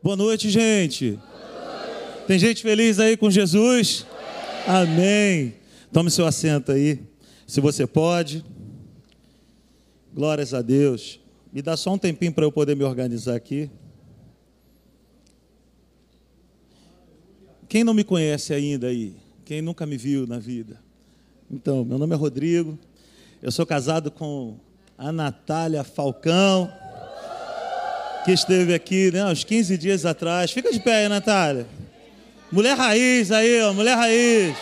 [0.00, 1.18] Boa noite, gente.
[2.28, 4.06] Tem gente feliz aí com Jesus?
[4.64, 5.54] Amém.
[5.92, 7.00] Tome seu assento aí,
[7.48, 8.44] se você pode.
[10.14, 11.18] Glórias a Deus.
[11.52, 13.68] Me dá só um tempinho para eu poder me organizar aqui.
[17.68, 19.16] Quem não me conhece ainda aí?
[19.44, 20.80] Quem nunca me viu na vida?
[21.50, 22.78] Então, meu nome é Rodrigo.
[23.42, 24.58] Eu sou casado com
[24.96, 26.72] a Natália Falcão
[28.24, 30.50] que esteve aqui né, uns 15 dias atrás.
[30.50, 31.66] Fica de pé aí, Natália.
[32.50, 34.56] Mulher raiz aí, ó, mulher raiz.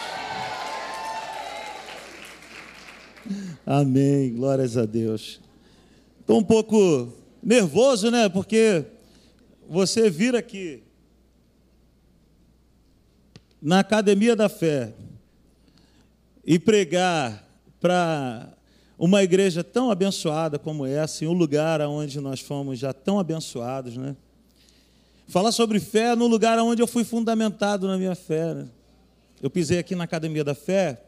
[3.65, 5.41] Amém, glórias a Deus.
[6.21, 8.29] Estou um pouco nervoso, né?
[8.29, 8.85] Porque
[9.69, 10.83] você vir aqui
[13.61, 14.93] na academia da fé
[16.45, 17.45] e pregar
[17.81, 18.56] para
[18.99, 23.97] uma igreja tão abençoada como essa, em um lugar onde nós fomos já tão abençoados,
[23.97, 24.17] né?
[25.29, 28.55] Falar sobre fé no lugar onde eu fui fundamentado na minha fé.
[28.55, 28.69] Né?
[29.43, 31.03] Eu pisei aqui na Academia da Fé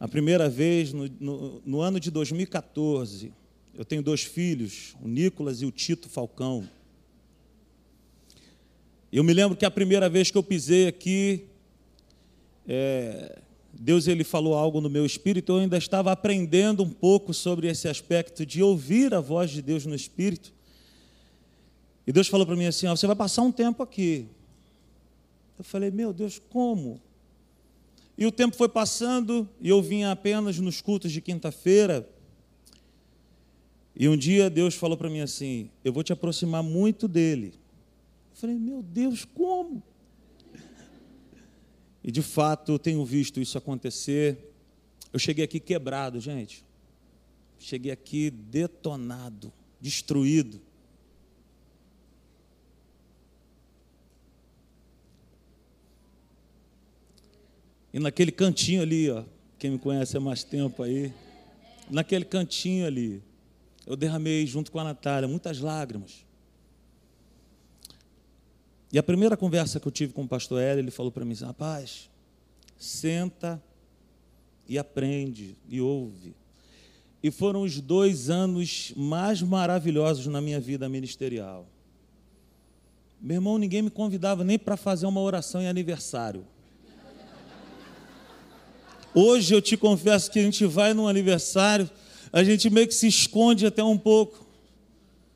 [0.00, 3.32] a primeira vez no, no, no ano de 2014.
[3.72, 6.68] Eu tenho dois filhos, o Nicolas e o Tito Falcão.
[9.12, 11.46] Eu me lembro que a primeira vez que eu pisei aqui,
[12.66, 13.38] é,
[13.78, 17.88] Deus ele falou algo no meu espírito, eu ainda estava aprendendo um pouco sobre esse
[17.88, 20.52] aspecto de ouvir a voz de Deus no espírito.
[22.04, 24.26] E Deus falou para mim assim: ó, você vai passar um tempo aqui.
[25.56, 27.00] Eu falei: meu Deus, como?
[28.16, 32.08] E o tempo foi passando e eu vinha apenas nos cultos de quinta-feira.
[33.94, 37.54] E um dia Deus falou para mim assim: eu vou te aproximar muito dele.
[38.32, 39.82] Eu falei: meu Deus, como?
[42.02, 44.52] E de fato eu tenho visto isso acontecer.
[45.12, 46.64] Eu cheguei aqui quebrado, gente.
[47.58, 50.60] Cheguei aqui detonado, destruído.
[57.92, 59.24] E naquele cantinho ali, ó,
[59.58, 61.12] quem me conhece há mais tempo aí,
[61.90, 63.22] naquele cantinho ali,
[63.86, 66.27] eu derramei junto com a Natália muitas lágrimas.
[68.92, 71.34] E a primeira conversa que eu tive com o pastor Hélio, ele falou para mim:
[71.34, 72.08] rapaz,
[72.78, 73.62] senta
[74.66, 76.34] e aprende e ouve.
[77.22, 81.66] E foram os dois anos mais maravilhosos na minha vida ministerial.
[83.20, 86.46] Meu irmão, ninguém me convidava nem para fazer uma oração em aniversário.
[89.12, 91.90] Hoje eu te confesso que a gente vai num aniversário,
[92.32, 94.46] a gente meio que se esconde até um pouco.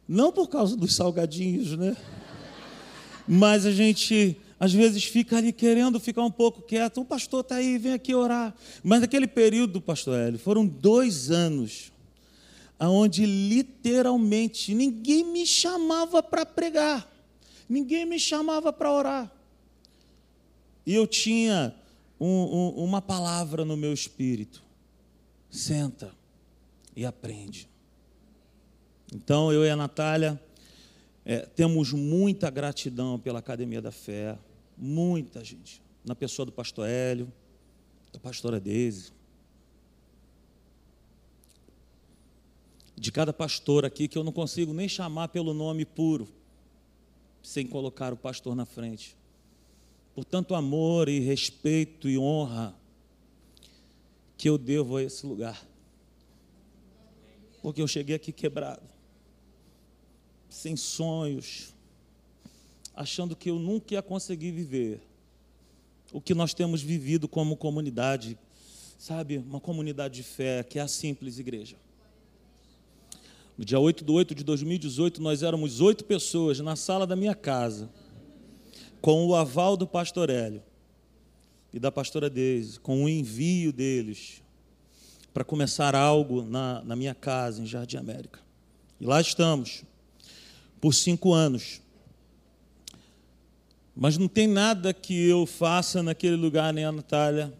[0.07, 1.97] Não por causa dos salgadinhos, né?
[3.35, 7.01] Mas a gente às vezes fica ali querendo ficar um pouco quieto.
[7.01, 8.55] O pastor está aí, vem aqui orar.
[8.85, 11.91] Mas naquele período, pastor Hélio, foram dois anos
[12.79, 17.11] onde literalmente ninguém me chamava para pregar,
[17.67, 19.33] ninguém me chamava para orar.
[20.85, 21.75] E eu tinha
[22.21, 24.63] um, um, uma palavra no meu espírito:
[25.49, 26.13] senta
[26.95, 27.67] e aprende.
[29.11, 30.39] Então eu e a Natália
[31.25, 34.37] é, temos muita gratidão pela Academia da Fé,
[34.77, 37.33] muita gente, na pessoa do pastor Hélio,
[38.13, 39.13] da pastora Deise,
[42.97, 46.29] de cada pastor aqui que eu não consigo nem chamar pelo nome puro,
[47.43, 49.17] sem colocar o pastor na frente.
[50.15, 52.77] Por tanto amor e respeito e honra
[54.37, 55.65] que eu devo a esse lugar.
[57.63, 58.92] Porque eu cheguei aqui quebrado
[60.53, 61.75] sem sonhos,
[62.95, 65.01] achando que eu nunca ia conseguir viver
[66.13, 68.39] o que nós temos vivido como comunidade,
[68.99, 69.39] sabe?
[69.39, 71.77] Uma comunidade de fé, que é a simples igreja.
[73.57, 77.35] No dia 8 de 8 de 2018, nós éramos oito pessoas na sala da minha
[77.35, 77.89] casa,
[79.01, 80.63] com o aval do pastor Hélio
[81.73, 84.43] e da pastora Deise, com o envio deles
[85.33, 88.39] para começar algo na, na minha casa, em Jardim América.
[89.01, 89.83] E lá estamos,
[90.83, 91.81] por cinco anos.
[93.95, 97.55] Mas não tem nada que eu faça naquele lugar, nem a Natália,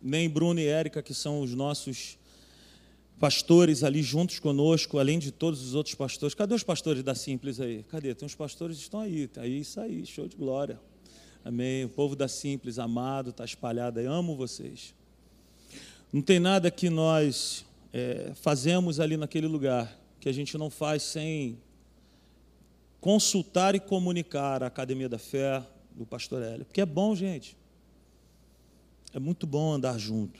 [0.00, 2.16] nem Bruno e Érica, que são os nossos
[3.20, 6.34] pastores ali juntos conosco, além de todos os outros pastores.
[6.34, 7.84] Cadê os pastores da Simples aí?
[7.90, 8.14] Cadê?
[8.14, 9.28] Tem uns pastores que estão aí.
[9.28, 10.80] Tá aí, isso aí, show de glória.
[11.44, 11.84] Amém.
[11.84, 14.06] O povo da Simples, amado, está espalhado aí.
[14.06, 14.94] Amo vocês.
[16.10, 21.02] Não tem nada que nós é, fazemos ali naquele lugar que a gente não faz
[21.02, 21.58] sem
[23.02, 25.60] consultar e comunicar a Academia da Fé
[25.90, 26.64] do Pastor Hélio.
[26.64, 27.56] Porque é bom, gente.
[29.12, 30.38] É muito bom andar junto.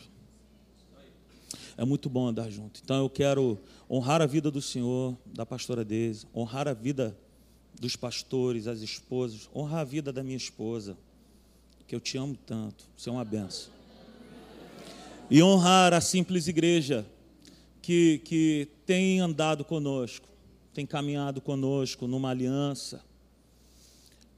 [1.77, 2.81] É muito bom andar junto.
[2.83, 3.59] Então eu quero
[3.91, 7.19] honrar a vida do Senhor, da pastora Deise, honrar a vida
[7.81, 10.97] dos pastores, as esposas, honrar a vida da minha esposa,
[11.85, 13.73] que eu te amo tanto, você é uma benção.
[15.29, 17.05] E honrar a simples igreja
[17.81, 20.29] que, que tem andado conosco,
[20.73, 23.05] tem caminhado conosco numa aliança,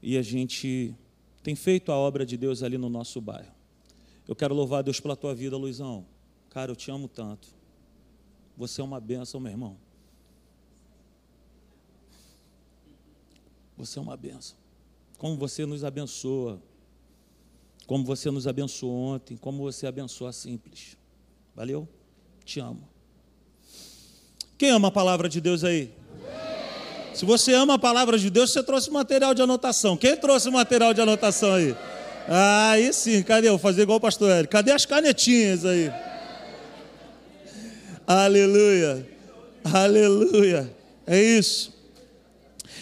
[0.01, 0.93] e a gente
[1.41, 3.53] tem feito a obra de Deus ali no nosso bairro.
[4.27, 6.05] Eu quero louvar a Deus pela tua vida, Luizão.
[6.49, 7.47] Cara, eu te amo tanto.
[8.57, 9.77] Você é uma benção, meu irmão.
[13.77, 14.57] Você é uma benção.
[15.17, 16.61] Como você nos abençoa.
[17.85, 19.37] Como você nos abençoou ontem.
[19.37, 20.97] Como você abençoa simples.
[21.55, 21.87] Valeu?
[22.43, 22.87] Te amo.
[24.57, 25.93] Quem ama a palavra de Deus aí?
[27.15, 29.95] Se você ama a palavra de Deus, você trouxe material de anotação.
[29.95, 31.73] Quem trouxe material de anotação aí?
[32.27, 33.47] Aí sim, cadê?
[33.47, 34.49] Vou fazer igual o pastor Hélio.
[34.49, 35.89] Cadê as canetinhas aí?
[38.05, 39.07] Aleluia.
[39.63, 40.69] Aleluia.
[41.07, 41.73] É isso.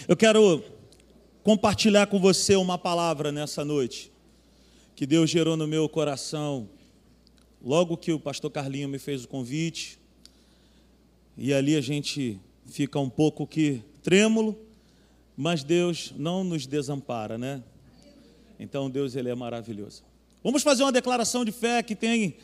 [0.08, 0.64] Eu quero
[1.44, 4.10] compartilhar com você uma palavra nessa noite
[4.96, 6.68] que Deus gerou no meu coração
[7.64, 9.96] logo que o pastor Carlinho me fez o convite.
[11.38, 14.56] E ali a gente fica um pouco que trêmulo,
[15.34, 17.62] mas Deus não nos desampara, né?
[18.60, 20.04] Então Deus ele é maravilhoso.
[20.44, 22.36] Vamos fazer uma declaração de fé que tem,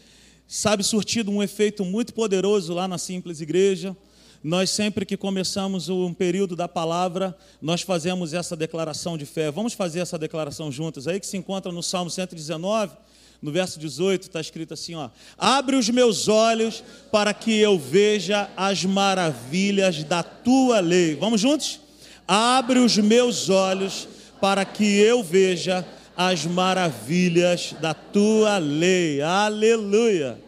[0.48, 3.94] sabe, surtido um efeito muito poderoso lá na simples igreja.
[4.42, 9.50] Nós sempre que começamos um período da palavra, nós fazemos essa declaração de fé.
[9.50, 12.96] Vamos fazer essa declaração juntos aí que se encontra no Salmo 119,
[13.40, 18.50] no verso 18, está escrito assim: ó, abre os meus olhos para que eu veja
[18.56, 21.14] as maravilhas da tua lei.
[21.14, 21.80] Vamos juntos?
[22.26, 24.08] Abre os meus olhos
[24.40, 29.20] para que eu veja as maravilhas da tua lei.
[29.22, 30.38] Aleluia.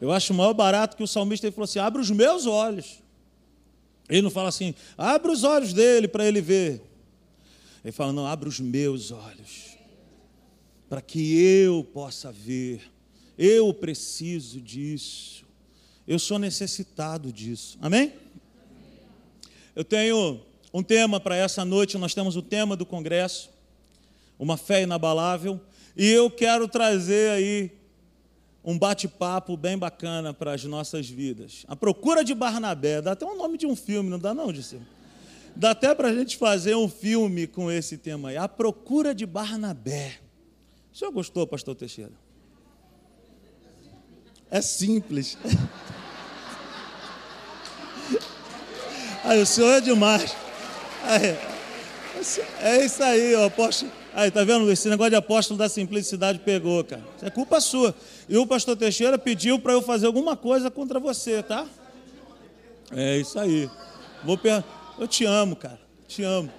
[0.00, 3.02] Eu acho o maior barato que o salmista ele falou assim: abre os meus olhos.
[4.08, 6.82] Ele não fala assim, abre os olhos dele para ele ver.
[7.82, 9.71] Ele fala, não, abre os meus olhos,
[10.92, 12.82] para que eu possa ver.
[13.38, 15.42] Eu preciso disso.
[16.06, 17.78] Eu sou necessitado disso.
[17.80, 18.12] Amém?
[19.74, 21.96] Eu tenho um tema para essa noite.
[21.96, 23.48] Nós temos o tema do congresso,
[24.38, 25.58] uma fé inabalável,
[25.96, 27.70] e eu quero trazer aí
[28.62, 31.64] um bate-papo bem bacana para as nossas vidas.
[31.68, 34.52] A Procura de Barnabé, dá até o um nome de um filme, não dá não,
[34.52, 34.78] disse?
[35.56, 38.36] Dá até para a gente fazer um filme com esse tema aí.
[38.36, 40.21] A Procura de Barnabé.
[40.92, 42.12] O senhor gostou, pastor Teixeira?
[44.50, 45.38] É simples.
[49.24, 50.36] Aí, o senhor é demais.
[51.04, 51.38] Aí,
[52.60, 53.90] é isso aí, ó, apóstolo.
[54.12, 54.70] Aí, tá vendo?
[54.70, 57.02] Esse negócio de apóstolo da simplicidade pegou, cara.
[57.16, 57.94] Isso é culpa sua.
[58.28, 61.66] E o pastor Teixeira pediu para eu fazer alguma coisa contra você, tá?
[62.90, 63.70] É isso aí.
[64.24, 64.62] Vou per...
[64.98, 65.80] Eu te amo, cara.
[66.06, 66.52] Te amo.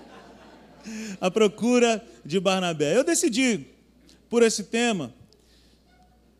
[1.21, 2.97] A procura de Barnabé.
[2.97, 3.72] Eu decidi
[4.33, 5.13] por esse tema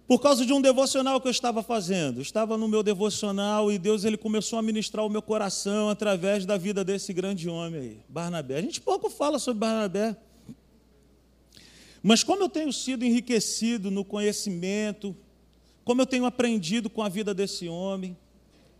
[0.07, 2.21] por causa de um devocional que eu estava fazendo.
[2.21, 6.57] Estava no meu devocional e Deus ele começou a ministrar o meu coração através da
[6.57, 8.57] vida desse grande homem aí, Barnabé.
[8.57, 10.17] A gente pouco fala sobre Barnabé.
[12.01, 15.15] Mas como eu tenho sido enriquecido no conhecimento,
[15.85, 18.17] como eu tenho aprendido com a vida desse homem.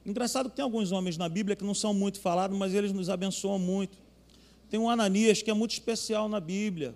[0.04, 3.12] Engraçado que tem alguns homens na Bíblia que não são muito falados, mas eles nos
[3.12, 3.96] abençoam muito.
[4.72, 6.96] Tem um Ananias que é muito especial na Bíblia,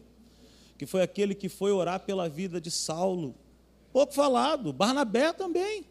[0.77, 3.35] que foi aquele que foi orar pela vida de Saulo.
[3.92, 4.71] Pouco falado.
[4.71, 5.85] Barnabé também.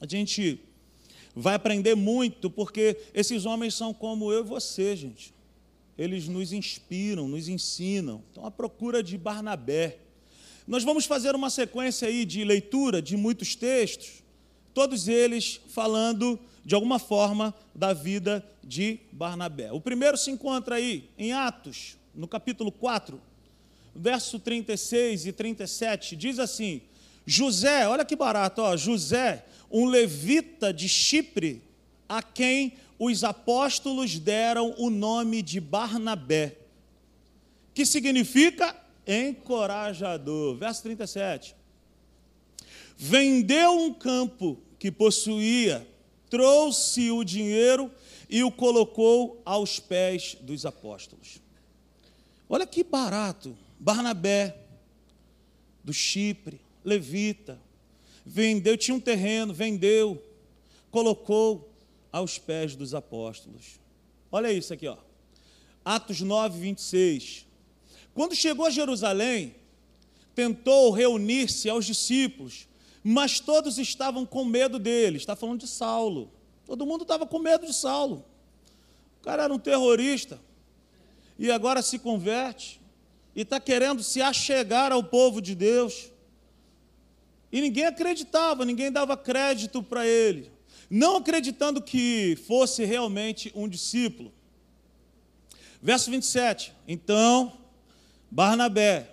[0.00, 0.60] A gente
[1.34, 5.36] vai aprender muito, porque esses homens são como eu e você, gente
[5.96, 8.22] eles nos inspiram, nos ensinam.
[8.30, 9.98] Então, a procura de Barnabé.
[10.66, 14.22] Nós vamos fazer uma sequência aí de leitura de muitos textos,
[14.74, 19.72] todos eles falando de alguma forma da vida de Barnabé.
[19.72, 23.20] O primeiro se encontra aí em Atos, no capítulo 4,
[23.96, 26.82] verso 36 e 37, diz assim:
[27.24, 31.62] José, olha que barato, ó, José, um levita de Chipre,
[32.08, 36.56] a quem os apóstolos deram o nome de Barnabé,
[37.74, 38.74] que significa
[39.06, 40.56] encorajador.
[40.56, 41.54] Verso 37.
[42.96, 45.86] Vendeu um campo que possuía,
[46.30, 47.90] trouxe o dinheiro
[48.28, 51.40] e o colocou aos pés dos apóstolos.
[52.48, 53.56] Olha que barato.
[53.78, 54.56] Barnabé,
[55.84, 57.60] do Chipre, levita,
[58.24, 60.22] vendeu, tinha um terreno, vendeu,
[60.90, 61.72] colocou
[62.10, 63.78] aos pés dos apóstolos.
[64.32, 64.96] Olha isso aqui, ó.
[65.84, 67.46] Atos 9, 26.
[68.12, 69.54] Quando chegou a Jerusalém,
[70.34, 72.66] tentou reunir-se aos discípulos,
[73.04, 75.16] mas todos estavam com medo dele.
[75.16, 76.32] Está falando de Saulo.
[76.64, 78.24] Todo mundo estava com medo de Saulo.
[79.20, 80.40] O cara era um terrorista.
[81.38, 82.80] e agora se converte
[83.36, 86.10] e está querendo se achegar ao povo de Deus.
[87.52, 90.50] E ninguém acreditava, ninguém dava crédito para ele,
[90.88, 94.32] não acreditando que fosse realmente um discípulo.
[95.82, 96.72] Verso 27.
[96.88, 97.52] Então,
[98.30, 99.12] Barnabé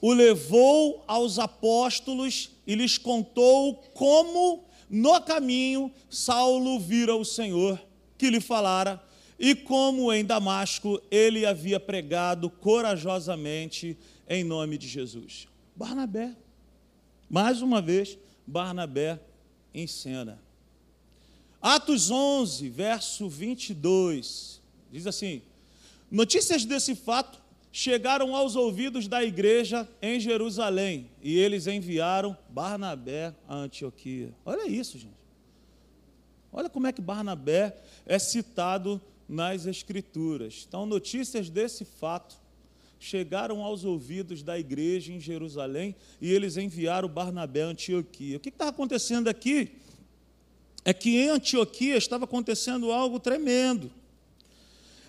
[0.00, 7.80] o levou aos apóstolos e lhes contou como no caminho Saulo vira o Senhor
[8.18, 9.00] que lhe falara
[9.42, 15.48] e como em Damasco ele havia pregado corajosamente em nome de Jesus.
[15.74, 16.36] Barnabé,
[17.28, 19.18] mais uma vez, Barnabé
[19.74, 20.40] em cena.
[21.60, 25.42] Atos 11, verso 22, diz assim:
[26.08, 33.56] Notícias desse fato chegaram aos ouvidos da igreja em Jerusalém e eles enviaram Barnabé a
[33.56, 34.32] Antioquia.
[34.44, 35.20] Olha isso, gente.
[36.52, 39.00] Olha como é que Barnabé é citado
[39.32, 40.66] nas Escrituras.
[40.68, 42.36] Então, notícias desse fato
[43.00, 48.36] chegaram aos ouvidos da igreja em Jerusalém e eles enviaram Barnabé a Antioquia.
[48.36, 49.72] O que está acontecendo aqui?
[50.84, 53.90] É que em Antioquia estava acontecendo algo tremendo.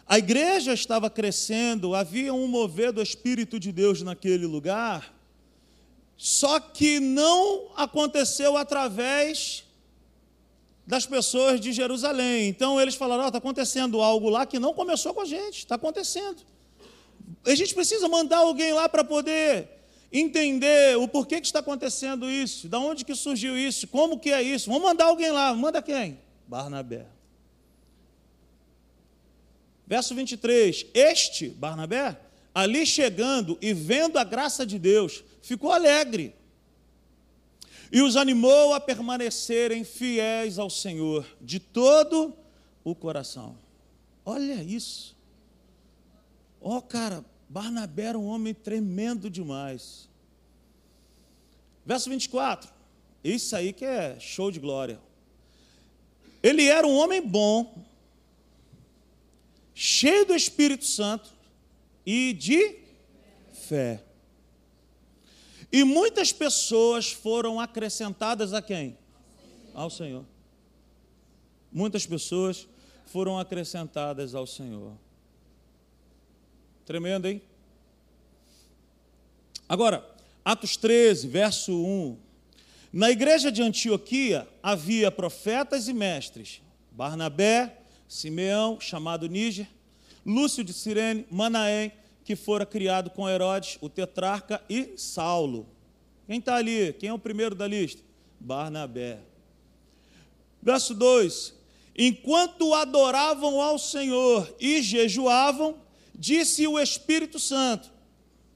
[0.07, 5.13] A igreja estava crescendo, havia um mover do Espírito de Deus naquele lugar,
[6.15, 9.65] só que não aconteceu através
[10.85, 12.49] das pessoas de Jerusalém.
[12.49, 15.75] Então eles falaram: está oh, acontecendo algo lá que não começou com a gente, está
[15.75, 16.43] acontecendo.
[17.45, 19.69] A gente precisa mandar alguém lá para poder
[20.11, 24.41] entender o porquê que está acontecendo isso, da onde que surgiu isso, como que é
[24.41, 24.69] isso.
[24.69, 25.53] Vamos mandar alguém lá.
[25.53, 26.19] Manda quem?
[26.47, 27.07] Barnabé.
[29.87, 32.17] Verso 23: Este, Barnabé,
[32.53, 36.35] ali chegando e vendo a graça de Deus, ficou alegre
[37.93, 42.35] e os animou a permanecerem fiéis ao Senhor de todo
[42.83, 43.55] o coração.
[44.25, 45.15] Olha isso.
[46.59, 50.09] Ó, oh, cara, Barnabé era um homem tremendo demais.
[51.85, 52.73] Verso 24.
[53.23, 54.99] Isso aí que é show de glória.
[56.41, 57.85] Ele era um homem bom,
[59.75, 61.29] cheio do Espírito Santo
[62.03, 62.75] e de
[63.53, 64.03] fé.
[65.73, 68.95] E muitas pessoas foram acrescentadas a quem?
[69.73, 70.23] Ao Senhor.
[71.71, 72.67] Muitas pessoas
[73.07, 74.93] foram acrescentadas ao Senhor.
[76.85, 77.41] Tremendo, hein?
[79.67, 80.07] Agora,
[80.45, 82.17] Atos 13, verso 1.
[82.91, 86.61] Na igreja de Antioquia havia profetas e mestres:
[86.91, 89.67] Barnabé, Simeão, chamado Níger,
[90.23, 91.91] Lúcio de Cirene, Manaém,
[92.23, 95.67] que fora criado com Herodes, o tetrarca, e Saulo.
[96.25, 96.93] Quem está ali?
[96.93, 98.01] Quem é o primeiro da lista?
[98.39, 99.19] Barnabé.
[100.61, 101.53] Verso 2:
[101.95, 105.75] Enquanto adoravam ao Senhor e jejuavam,
[106.15, 107.91] disse o Espírito Santo: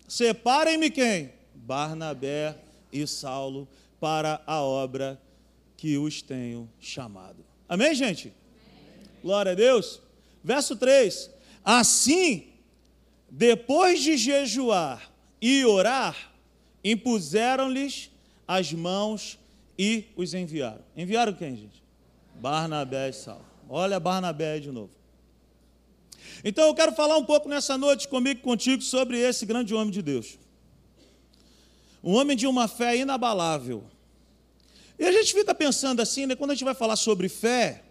[0.08, 1.34] Separem-me quem?
[1.54, 2.56] Barnabé
[2.92, 3.68] e Saulo
[4.00, 5.22] para a obra
[5.76, 7.46] que os tenho chamado.
[7.68, 8.34] Amém, gente?
[8.98, 9.10] Amém.
[9.22, 10.02] Glória a Deus.
[10.44, 11.30] Verso 3:
[11.64, 12.48] Assim,
[13.30, 16.32] depois de jejuar e orar,
[16.84, 18.10] impuseram-lhes
[18.48, 19.38] as mãos
[19.78, 20.84] e os enviaram.
[20.96, 21.84] Enviaram quem, gente?
[22.36, 23.46] Barnabé e Saulo.
[23.70, 24.92] Olha Barnabé de novo.
[26.44, 29.92] Então eu quero falar um pouco nessa noite comigo e contigo sobre esse grande homem
[29.92, 30.38] de Deus.
[32.04, 33.84] Um homem de uma fé inabalável.
[34.98, 37.84] E a gente fica pensando assim, né, quando a gente vai falar sobre fé,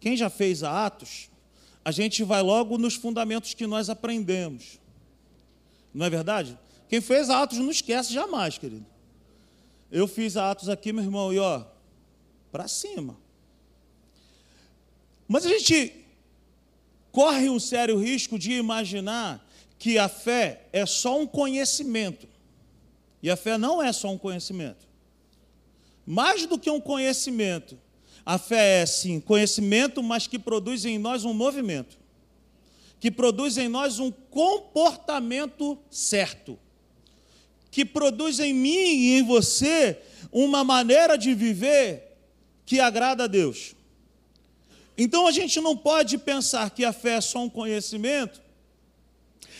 [0.00, 1.28] quem já fez a Atos,
[1.86, 4.80] a gente vai logo nos fundamentos que nós aprendemos.
[5.94, 6.58] Não é verdade?
[6.88, 8.84] Quem fez Atos não esquece jamais, querido.
[9.88, 11.64] Eu fiz Atos aqui, meu irmão, e ó,
[12.50, 13.16] para cima.
[15.28, 15.94] Mas a gente
[17.12, 22.26] corre um sério risco de imaginar que a fé é só um conhecimento.
[23.22, 24.88] E a fé não é só um conhecimento.
[26.04, 27.78] Mais do que um conhecimento,
[28.26, 31.96] a fé é sim conhecimento, mas que produz em nós um movimento,
[32.98, 36.58] que produz em nós um comportamento certo,
[37.70, 39.96] que produz em mim e em você
[40.32, 42.16] uma maneira de viver
[42.66, 43.76] que agrada a Deus.
[44.98, 48.42] Então a gente não pode pensar que a fé é só um conhecimento,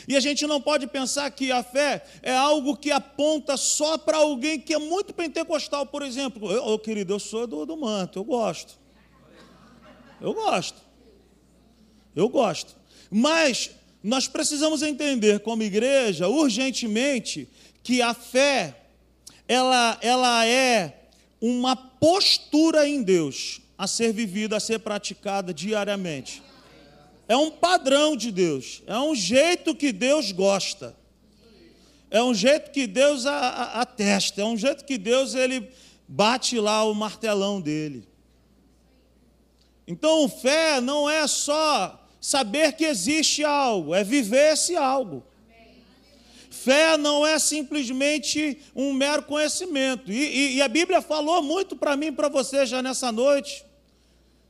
[0.08, 4.18] e a gente não pode pensar que a fé é algo que aponta só para
[4.18, 6.50] alguém que é muito pentecostal, por exemplo.
[6.50, 8.78] Eu, oh, querido, eu sou do, do manto, eu gosto.
[10.20, 10.80] Eu gosto.
[12.14, 12.76] Eu gosto.
[13.10, 13.70] Mas
[14.02, 17.48] nós precisamos entender, como igreja, urgentemente,
[17.82, 18.76] que a fé,
[19.48, 21.08] ela, ela é
[21.40, 26.42] uma postura em Deus a ser vivida, a ser praticada diariamente.
[27.28, 30.96] É um padrão de Deus, é um jeito que Deus gosta,
[32.10, 35.68] é um jeito que Deus atesta, é um jeito que Deus ele
[36.06, 38.06] bate lá o martelão dele.
[39.88, 45.24] Então, fé não é só saber que existe algo, é viver esse algo.
[46.48, 50.10] Fé não é simplesmente um mero conhecimento.
[50.10, 53.65] E, e, e a Bíblia falou muito para mim e para você já nessa noite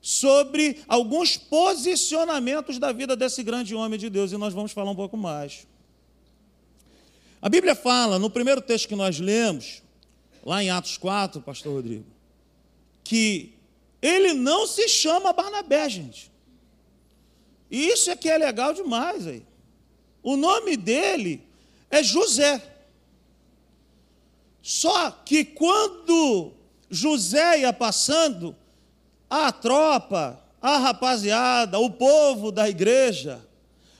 [0.06, 4.94] sobre alguns posicionamentos da vida desse grande homem de Deus, e nós vamos falar um
[4.94, 5.66] pouco mais.
[7.42, 9.82] A Bíblia fala, no primeiro texto que nós lemos,
[10.44, 12.06] lá em Atos 4, pastor Rodrigo,
[13.02, 13.54] que
[14.00, 16.30] ele não se chama Barnabé, gente.
[17.68, 19.44] E isso é que é legal demais aí.
[20.22, 21.42] O nome dele
[21.90, 22.62] é José.
[24.62, 26.52] Só que quando
[26.88, 28.54] José ia passando,
[29.28, 33.40] a tropa, a rapaziada, o povo da igreja,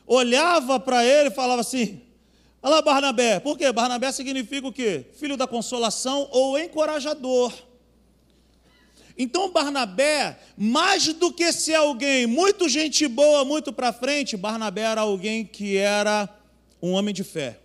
[0.07, 2.01] olhava para ele e falava assim:
[2.63, 3.39] Olha lá, Barnabé.
[3.39, 3.71] Por quê?
[3.71, 5.07] Barnabé significa o quê?
[5.15, 7.53] Filho da consolação ou encorajador.
[9.17, 15.03] Então, Barnabé, mais do que ser alguém muito gente boa, muito para frente, Barnabé era
[15.03, 16.29] alguém que era
[16.83, 17.59] um homem de fé.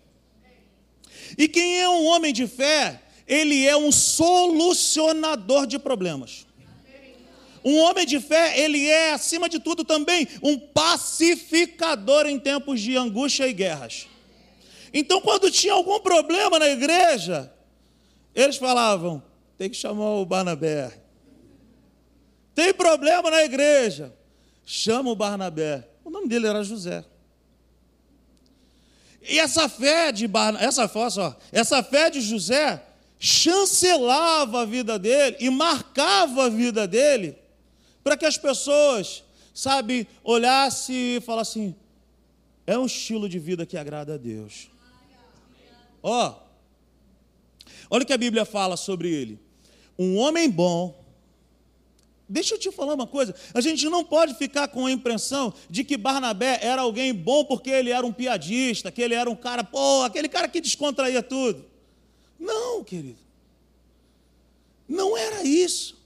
[1.38, 6.46] E quem é um homem de fé, ele é um solucionador de problemas.
[7.64, 12.98] Um homem de fé, ele é, acima de tudo, também um pacificador em tempos de
[12.98, 14.08] angústia e guerras.
[14.94, 17.52] Então, quando tinha algum problema na igreja,
[18.34, 19.22] eles falavam:
[19.58, 20.92] tem que chamar o Barnabé.
[22.54, 24.14] Tem problema na igreja,
[24.66, 25.88] chama o Barnabé.
[26.04, 27.06] O nome dele era José.
[29.22, 32.84] E essa fé de Barna, essa, só, essa fé de José
[33.20, 37.38] chancelava a vida dele e marcava a vida dele
[38.04, 41.76] para que as pessoas, sabe, olhassem e falassem:
[42.66, 44.70] é um estilo de vida que agrada a Deus.
[46.04, 49.40] Ó, oh, olha o que a Bíblia fala sobre ele.
[49.98, 51.00] Um homem bom.
[52.28, 53.36] Deixa eu te falar uma coisa.
[53.54, 57.70] A gente não pode ficar com a impressão de que Barnabé era alguém bom porque
[57.70, 61.66] ele era um piadista, que ele era um cara, pô, aquele cara que descontraía tudo.
[62.40, 63.20] Não, querido.
[64.88, 66.01] Não era isso.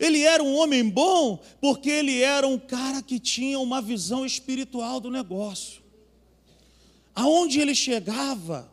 [0.00, 4.98] Ele era um homem bom porque ele era um cara que tinha uma visão espiritual
[4.98, 5.82] do negócio.
[7.14, 8.72] Aonde ele chegava,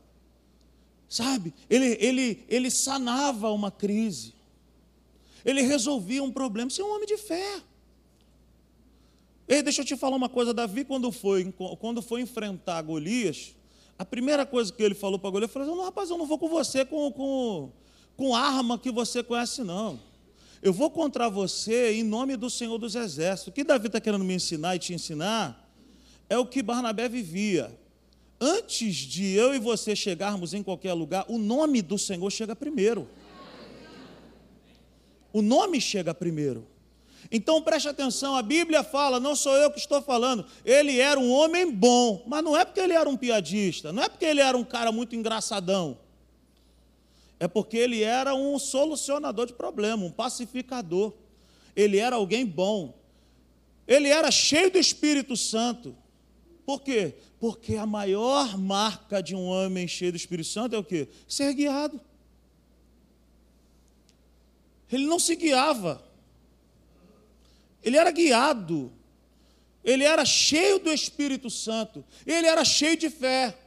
[1.09, 4.33] sabe, ele, ele, ele sanava uma crise,
[5.43, 6.69] ele resolvia um problema.
[6.69, 7.61] Você é um homem de fé.
[9.49, 13.53] Ei, deixa eu te falar uma coisa: Davi, quando foi, quando foi enfrentar Golias,
[13.99, 16.37] a primeira coisa que ele falou para Golias, ele falou: não, rapaz, eu não vou
[16.37, 17.71] com você com, com,
[18.15, 19.99] com arma que você conhece, não.
[20.61, 23.47] Eu vou contra você em nome do Senhor dos Exércitos.
[23.47, 25.69] O que Davi está querendo me ensinar e te ensinar
[26.29, 27.77] é o que Barnabé vivia.
[28.39, 33.07] Antes de eu e você chegarmos em qualquer lugar, o nome do Senhor chega primeiro.
[35.31, 36.67] O nome chega primeiro.
[37.31, 41.29] Então preste atenção, a Bíblia fala, não sou eu que estou falando, ele era um
[41.29, 44.55] homem bom, mas não é porque ele era um piadista, não é porque ele era
[44.55, 45.97] um cara muito engraçadão
[47.39, 51.13] é porque ele era um solucionador de problema, um pacificador.
[51.75, 52.97] Ele era alguém bom.
[53.87, 55.95] Ele era cheio do Espírito Santo.
[56.65, 57.15] Por quê?
[57.39, 61.07] Porque a maior marca de um homem cheio do Espírito Santo é o quê?
[61.27, 62.01] Ser guiado.
[64.91, 66.03] Ele não se guiava.
[67.83, 68.91] Ele era guiado.
[69.83, 72.03] Ele era cheio do Espírito Santo.
[72.25, 73.57] Ele era cheio de fé.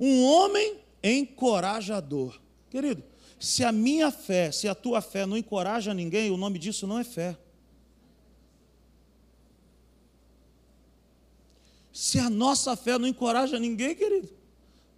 [0.00, 2.41] Um homem encorajador.
[2.72, 3.04] Querido,
[3.38, 6.98] se a minha fé, se a tua fé não encoraja ninguém, o nome disso não
[6.98, 7.36] é fé.
[11.92, 14.30] Se a nossa fé não encoraja ninguém, querido,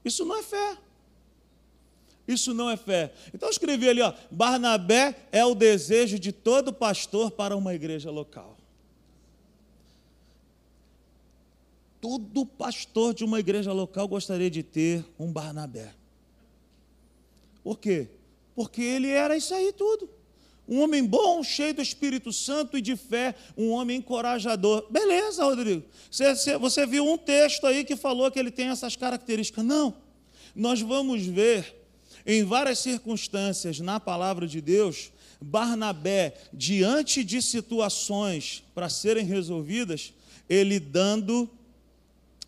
[0.04, 0.78] isso não é fé.
[2.28, 3.12] Isso não é fé.
[3.34, 8.08] Então eu escrevi ali, ó, Barnabé é o desejo de todo pastor para uma igreja
[8.08, 8.56] local.
[12.00, 15.92] Todo pastor de uma igreja local gostaria de ter um Barnabé.
[17.64, 18.08] Por quê?
[18.54, 20.08] Porque ele era isso aí tudo.
[20.68, 24.86] Um homem bom, cheio do Espírito Santo e de fé, um homem encorajador.
[24.90, 25.82] Beleza, Rodrigo.
[26.10, 29.64] Você, você viu um texto aí que falou que ele tem essas características.
[29.64, 29.94] Não.
[30.54, 31.74] Nós vamos ver
[32.24, 40.14] em várias circunstâncias na palavra de Deus, Barnabé, diante de situações para serem resolvidas,
[40.48, 41.50] ele dando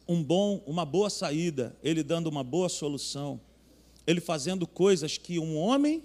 [0.08, 3.40] um bom, uma boa saída, ele dando uma boa solução
[4.06, 6.02] ele fazendo coisas que um homem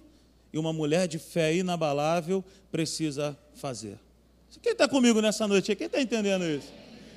[0.52, 4.00] e uma mulher de fé inabalável precisa fazer.
[4.62, 5.76] Quem está comigo nessa noite?
[5.76, 6.68] Quem está entendendo isso?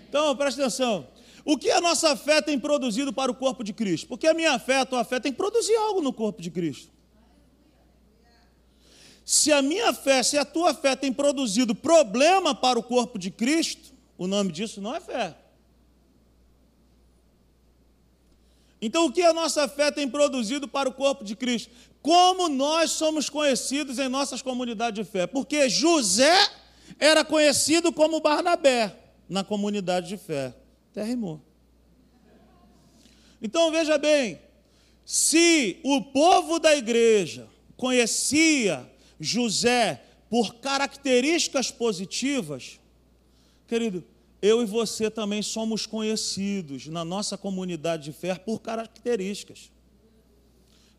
[0.08, 1.06] Então, presta atenção.
[1.44, 4.06] O que a nossa fé tem produzido para o corpo de Cristo?
[4.06, 6.92] Porque a minha fé, a tua fé tem que produzir algo no corpo de Cristo.
[9.24, 13.30] Se a minha fé, se a tua fé tem produzido problema para o corpo de
[13.30, 15.36] Cristo, o nome disso não é fé.
[18.86, 21.72] Então, o que a nossa fé tem produzido para o corpo de Cristo?
[22.02, 25.26] Como nós somos conhecidos em nossas comunidades de fé?
[25.26, 26.36] Porque José
[26.98, 28.94] era conhecido como Barnabé
[29.26, 30.54] na comunidade de fé.
[30.90, 31.40] Até rimou.
[33.40, 34.38] Então, veja bem:
[35.02, 38.86] se o povo da igreja conhecia
[39.18, 42.78] José por características positivas,
[43.66, 44.04] querido,
[44.44, 49.72] eu e você também somos conhecidos na nossa comunidade de fé por características.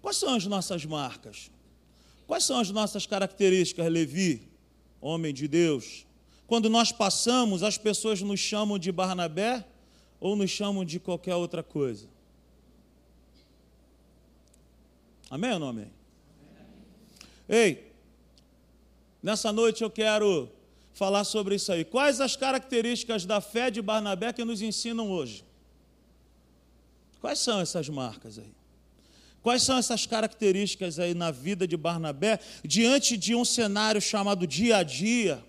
[0.01, 1.51] Quais são as nossas marcas?
[2.25, 4.49] Quais são as nossas características, Levi,
[4.99, 6.07] homem de Deus?
[6.47, 9.63] Quando nós passamos, as pessoas nos chamam de Barnabé
[10.19, 12.07] ou nos chamam de qualquer outra coisa?
[15.29, 15.91] Amém ou não amém?
[17.47, 17.91] Ei,
[19.21, 20.49] nessa noite eu quero
[20.95, 21.83] falar sobre isso aí.
[21.83, 25.43] Quais as características da fé de Barnabé que nos ensinam hoje?
[27.19, 28.53] Quais são essas marcas aí?
[29.43, 34.77] Quais são essas características aí na vida de Barnabé diante de um cenário chamado dia
[34.77, 35.43] a dia?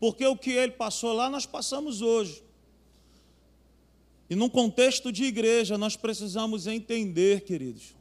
[0.00, 2.42] Porque o que ele passou lá, nós passamos hoje.
[4.28, 7.94] E num contexto de igreja, nós precisamos entender, queridos,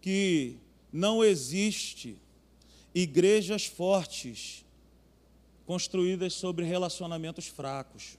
[0.00, 0.56] que
[0.92, 2.18] não existe
[2.92, 4.64] igrejas fortes
[5.70, 8.18] construídas sobre relacionamentos fracos.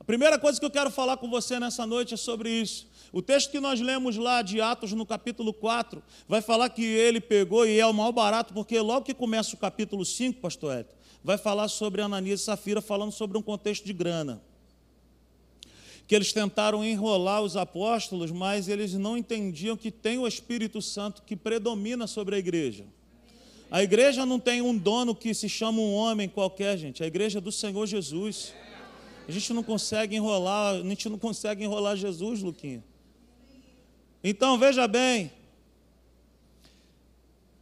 [0.00, 2.88] A primeira coisa que eu quero falar com você nessa noite é sobre isso.
[3.12, 7.20] O texto que nós lemos lá de Atos, no capítulo 4, vai falar que ele
[7.20, 10.96] pegou e é o mal barato, porque logo que começa o capítulo 5, pastor Edson,
[11.22, 14.42] vai falar sobre Ananias e Safira, falando sobre um contexto de grana
[16.12, 21.22] que eles tentaram enrolar os apóstolos, mas eles não entendiam que tem o Espírito Santo
[21.22, 22.84] que predomina sobre a igreja.
[23.70, 27.02] A igreja não tem um dono que se chama um homem qualquer, gente.
[27.02, 28.52] A igreja é do Senhor Jesus.
[29.26, 32.84] A gente não consegue enrolar, a gente não consegue enrolar Jesus, Luquinha.
[34.22, 35.32] Então, veja bem,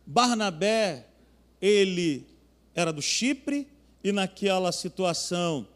[0.04, 1.06] Barnabé,
[1.62, 2.26] ele
[2.74, 3.68] era do Chipre
[4.02, 5.68] e naquela situação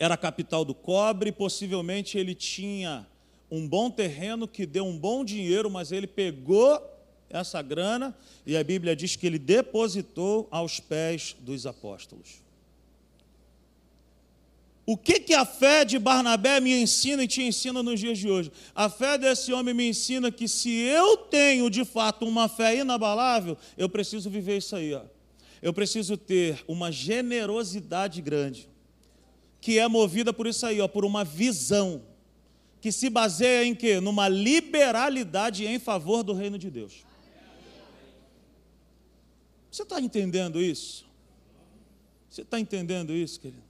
[0.00, 3.06] era a capital do cobre, possivelmente ele tinha
[3.50, 6.82] um bom terreno que deu um bom dinheiro, mas ele pegou
[7.28, 12.40] essa grana e a Bíblia diz que ele depositou aos pés dos apóstolos.
[14.86, 18.30] O que, que a fé de Barnabé me ensina e te ensina nos dias de
[18.30, 18.50] hoje?
[18.74, 23.54] A fé desse homem me ensina que se eu tenho de fato uma fé inabalável,
[23.76, 24.94] eu preciso viver isso aí.
[24.94, 25.02] Ó.
[25.60, 28.69] Eu preciso ter uma generosidade grande
[29.60, 32.02] que é movida por isso aí, ó, por uma visão
[32.80, 34.00] que se baseia em quê?
[34.00, 37.04] Numa liberalidade em favor do reino de Deus.
[39.70, 41.04] Você está entendendo isso?
[42.28, 43.62] Você está entendendo isso, querido?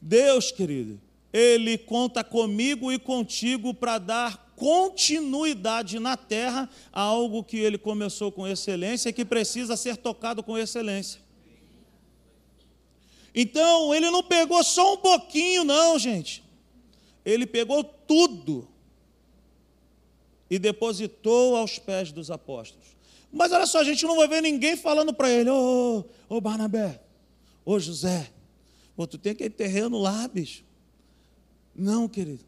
[0.00, 1.00] Deus, querido,
[1.32, 8.32] Ele conta comigo e contigo para dar continuidade na terra a algo que Ele começou
[8.32, 11.21] com excelência e que precisa ser tocado com excelência.
[13.34, 16.42] Então, ele não pegou só um pouquinho, não, gente.
[17.24, 18.68] Ele pegou tudo
[20.50, 22.86] e depositou aos pés dos apóstolos.
[23.32, 26.40] Mas olha só, a gente não vai ver ninguém falando para ele: Ô oh, oh,
[26.40, 27.00] Barnabé,
[27.64, 28.30] ô oh, José,
[28.94, 30.62] oh, tu tem aquele terreno lá, bicho.
[31.74, 32.44] Não, querido.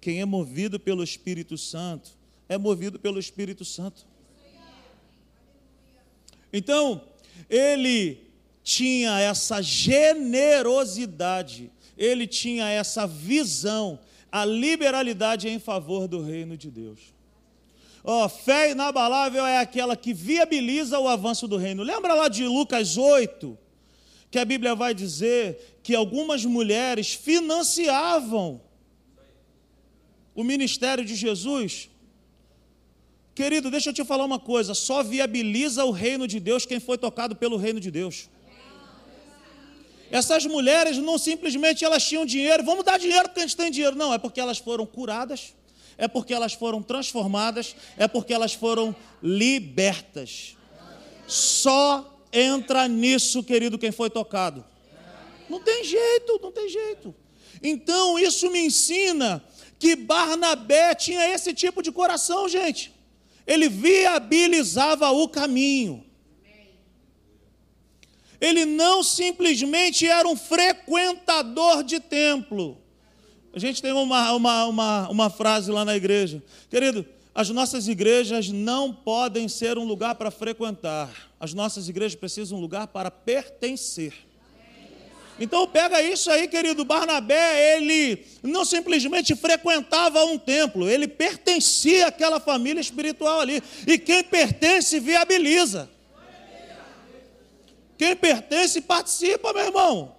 [0.00, 2.10] Quem é movido pelo Espírito Santo
[2.48, 4.06] é movido pelo Espírito Santo.
[6.52, 7.02] Então,
[7.50, 8.27] ele
[8.68, 13.98] tinha essa generosidade, ele tinha essa visão,
[14.30, 17.00] a liberalidade em favor do reino de Deus.
[18.04, 21.82] Oh, fé inabalável é aquela que viabiliza o avanço do reino.
[21.82, 23.56] Lembra lá de Lucas 8,
[24.30, 28.60] que a Bíblia vai dizer que algumas mulheres financiavam
[30.34, 31.88] o ministério de Jesus?
[33.34, 36.98] Querido, deixa eu te falar uma coisa: só viabiliza o reino de Deus quem foi
[36.98, 38.28] tocado pelo reino de Deus.
[40.10, 43.96] Essas mulheres não simplesmente elas tinham dinheiro, vamos dar dinheiro porque a gente tem dinheiro.
[43.96, 45.54] Não, é porque elas foram curadas,
[45.98, 50.56] é porque elas foram transformadas, é porque elas foram libertas.
[51.26, 54.64] Só entra nisso, querido, quem foi tocado.
[55.48, 57.14] Não tem jeito, não tem jeito.
[57.62, 59.42] Então, isso me ensina
[59.78, 62.92] que Barnabé tinha esse tipo de coração, gente.
[63.46, 66.04] Ele viabilizava o caminho.
[68.40, 72.78] Ele não simplesmente era um frequentador de templo.
[73.52, 76.42] A gente tem uma, uma, uma, uma frase lá na igreja.
[76.70, 81.10] Querido, as nossas igrejas não podem ser um lugar para frequentar.
[81.40, 84.12] As nossas igrejas precisam um lugar para pertencer.
[85.40, 86.84] Então pega isso aí, querido.
[86.84, 93.62] Barnabé, ele não simplesmente frequentava um templo, ele pertencia àquela família espiritual ali.
[93.86, 95.88] E quem pertence viabiliza.
[97.98, 100.16] Quem pertence participa, meu irmão.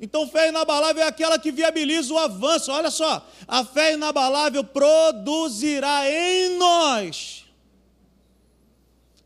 [0.00, 2.70] Então, fé inabalável é aquela que viabiliza o avanço.
[2.70, 7.44] Olha só, a fé inabalável produzirá em nós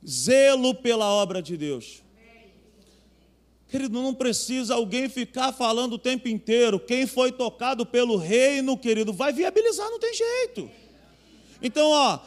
[0.06, 2.02] zelo pela obra de Deus.
[3.68, 6.78] Querido, não precisa alguém ficar falando o tempo inteiro.
[6.78, 10.70] Quem foi tocado pelo reino, querido, vai viabilizar, não tem jeito.
[11.62, 12.18] Então, ó,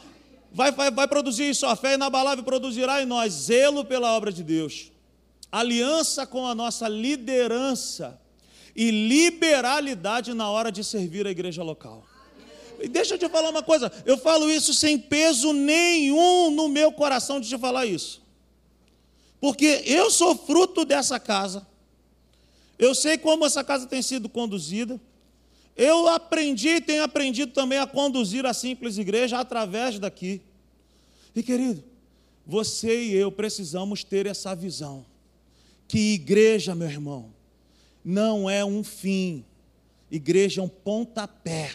[0.52, 1.64] vai, vai, vai produzir isso.
[1.66, 4.90] A fé inabalável produzirá em nós zelo pela obra de Deus,
[5.58, 8.20] aliança com a nossa liderança
[8.74, 12.04] e liberalidade na hora de servir a igreja local.
[12.78, 16.92] E deixa eu te falar uma coisa, eu falo isso sem peso nenhum no meu
[16.92, 18.22] coração de te falar isso.
[19.40, 21.66] Porque eu sou fruto dessa casa.
[22.78, 25.00] Eu sei como essa casa tem sido conduzida.
[25.74, 30.42] Eu aprendi, tenho aprendido também a conduzir a simples igreja através daqui.
[31.34, 31.82] E querido,
[32.46, 35.04] você e eu precisamos ter essa visão.
[35.88, 37.32] Que igreja, meu irmão,
[38.04, 39.44] não é um fim,
[40.10, 41.70] igreja é um pontapé.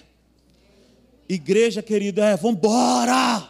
[1.28, 3.50] Igreja, querida, é vambora,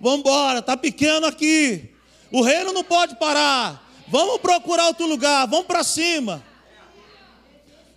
[0.00, 1.90] vambora, está pequeno aqui,
[2.30, 6.42] o reino não pode parar, vamos procurar outro lugar, vamos para cima.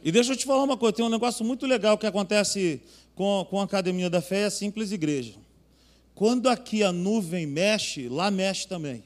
[0.04, 2.82] E deixa eu te falar uma coisa, tem um negócio muito legal que acontece
[3.16, 5.34] com, com a Academia da Fé, é a Simples Igreja.
[6.14, 9.04] Quando aqui a nuvem mexe, lá mexe também.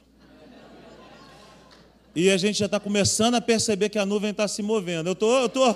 [2.15, 5.09] E a gente já está começando a perceber que a nuvem está se movendo.
[5.09, 5.75] Eu tô, eu tô,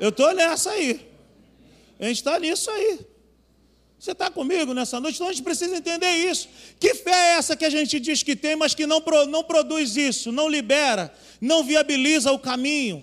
[0.00, 1.08] eu tô nessa aí.
[2.00, 3.00] A gente está nisso aí.
[3.98, 5.14] Você está comigo nessa noite?
[5.16, 6.48] Então a gente precisa entender isso.
[6.78, 9.96] Que fé é essa que a gente diz que tem, mas que não, não produz
[9.96, 13.02] isso, não libera, não viabiliza o caminho?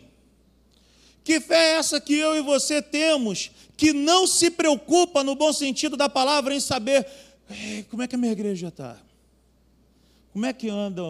[1.23, 5.51] Que fé é essa que eu e você temos, que não se preocupa, no bom
[5.53, 7.07] sentido da palavra, em saber
[7.89, 8.97] como é que a minha igreja está?
[10.31, 11.01] Como é que anda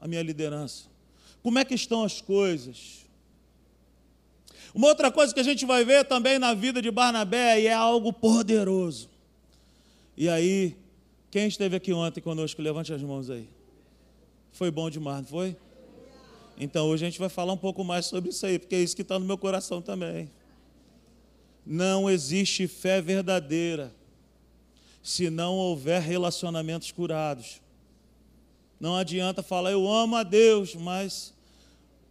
[0.00, 0.84] a minha liderança?
[1.46, 3.06] Como é que estão as coisas?
[4.74, 7.72] Uma outra coisa que a gente vai ver também na vida de Barnabé e é
[7.72, 9.08] algo poderoso.
[10.16, 10.76] E aí,
[11.30, 13.48] quem esteve aqui ontem conosco, levante as mãos aí.
[14.50, 15.56] Foi bom demais, não foi?
[16.58, 18.96] Então hoje a gente vai falar um pouco mais sobre isso aí, porque é isso
[18.96, 20.28] que está no meu coração também.
[21.64, 23.94] Não existe fé verdadeira
[25.00, 27.62] se não houver relacionamentos curados.
[28.80, 31.35] Não adianta falar, eu amo a Deus, mas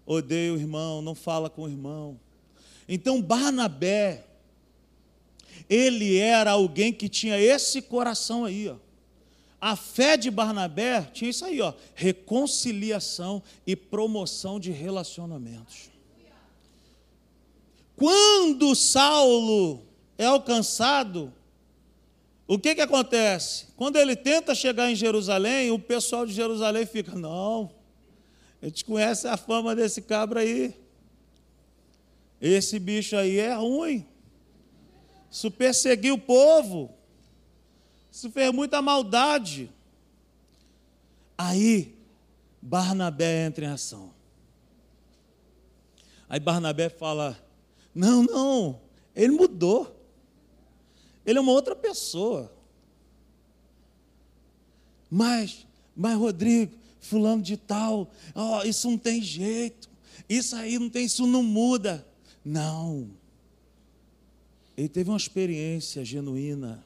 [0.06, 2.20] odeia o irmão, não fala com o irmão.
[2.88, 4.26] Então Barnabé,
[5.70, 8.76] ele era alguém que tinha esse coração aí, ó.
[9.60, 15.90] A fé de Barnabé tinha isso aí, ó, reconciliação e promoção de relacionamentos.
[17.96, 19.82] Quando Saulo
[20.18, 21.34] é alcançado,
[22.48, 23.68] o que que acontece?
[23.76, 27.72] Quando ele tenta chegar em Jerusalém, o pessoal de Jerusalém fica: "Não,
[28.62, 30.76] a gente conhece a fama desse cabra aí.
[32.42, 34.06] Esse bicho aí é ruim.
[35.30, 36.94] Isso perseguiu o povo.
[38.12, 39.70] Isso fez muita maldade.
[41.38, 41.98] Aí,
[42.62, 44.14] Barnabé entra em ação.
[46.30, 47.38] Aí Barnabé fala:
[47.94, 48.82] Não, não,
[49.16, 49.96] ele mudou.
[51.26, 52.52] Ele é uma outra pessoa.
[55.10, 55.66] Mas,
[55.96, 59.90] mas Rodrigo, fulano de tal, oh, isso não tem jeito,
[60.28, 62.06] isso aí não tem, isso não muda.
[62.44, 63.10] Não.
[64.78, 66.84] Ele teve uma experiência genuína.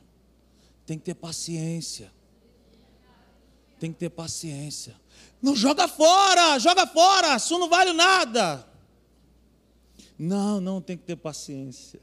[0.85, 2.11] Tem que ter paciência.
[3.79, 4.95] Tem que ter paciência.
[5.41, 8.67] Não joga fora, joga fora, isso não vale nada.
[10.17, 11.99] Não, não, tem que ter paciência.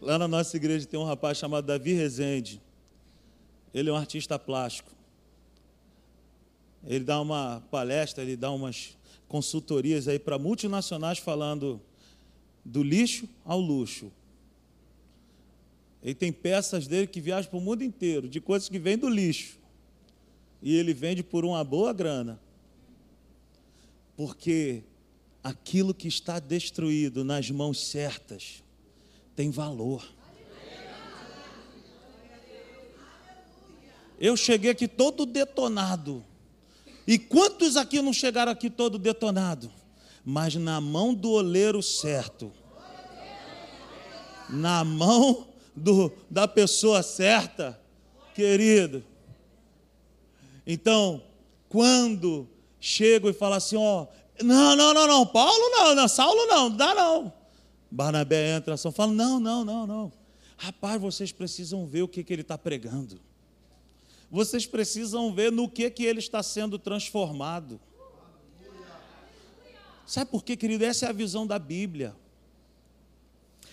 [0.00, 2.62] Lá na nossa igreja tem um rapaz chamado Davi Rezende.
[3.74, 4.97] Ele é um artista plástico.
[6.88, 8.96] Ele dá uma palestra, ele dá umas
[9.28, 11.78] consultorias aí para multinacionais falando
[12.64, 14.10] do lixo ao luxo.
[16.02, 19.06] Ele tem peças dele que viajam para o mundo inteiro, de coisas que vêm do
[19.06, 19.58] lixo.
[20.62, 22.40] E ele vende por uma boa grana.
[24.16, 24.82] Porque
[25.44, 28.64] aquilo que está destruído nas mãos certas
[29.36, 30.08] tem valor.
[34.18, 36.24] Eu cheguei aqui todo detonado
[37.08, 39.70] E quantos aqui não chegaram aqui todo detonado?
[40.22, 42.52] Mas na mão do oleiro certo,
[44.50, 47.80] na mão do, da pessoa certa,
[48.34, 49.02] querido.
[50.66, 51.22] Então,
[51.66, 52.46] quando
[52.78, 54.06] chego e falo assim, ó,
[54.42, 57.32] não, não, não, não, Paulo não, não, Saulo não, dá não.
[57.90, 60.12] Barnabé entra, só fala, não, não, não, não.
[60.58, 63.18] Rapaz, vocês precisam ver o que, que ele está pregando.
[64.30, 67.80] Vocês precisam ver no que, que ele está sendo transformado.
[70.06, 70.84] Sabe por quê, querido?
[70.84, 72.14] Essa é a visão da Bíblia.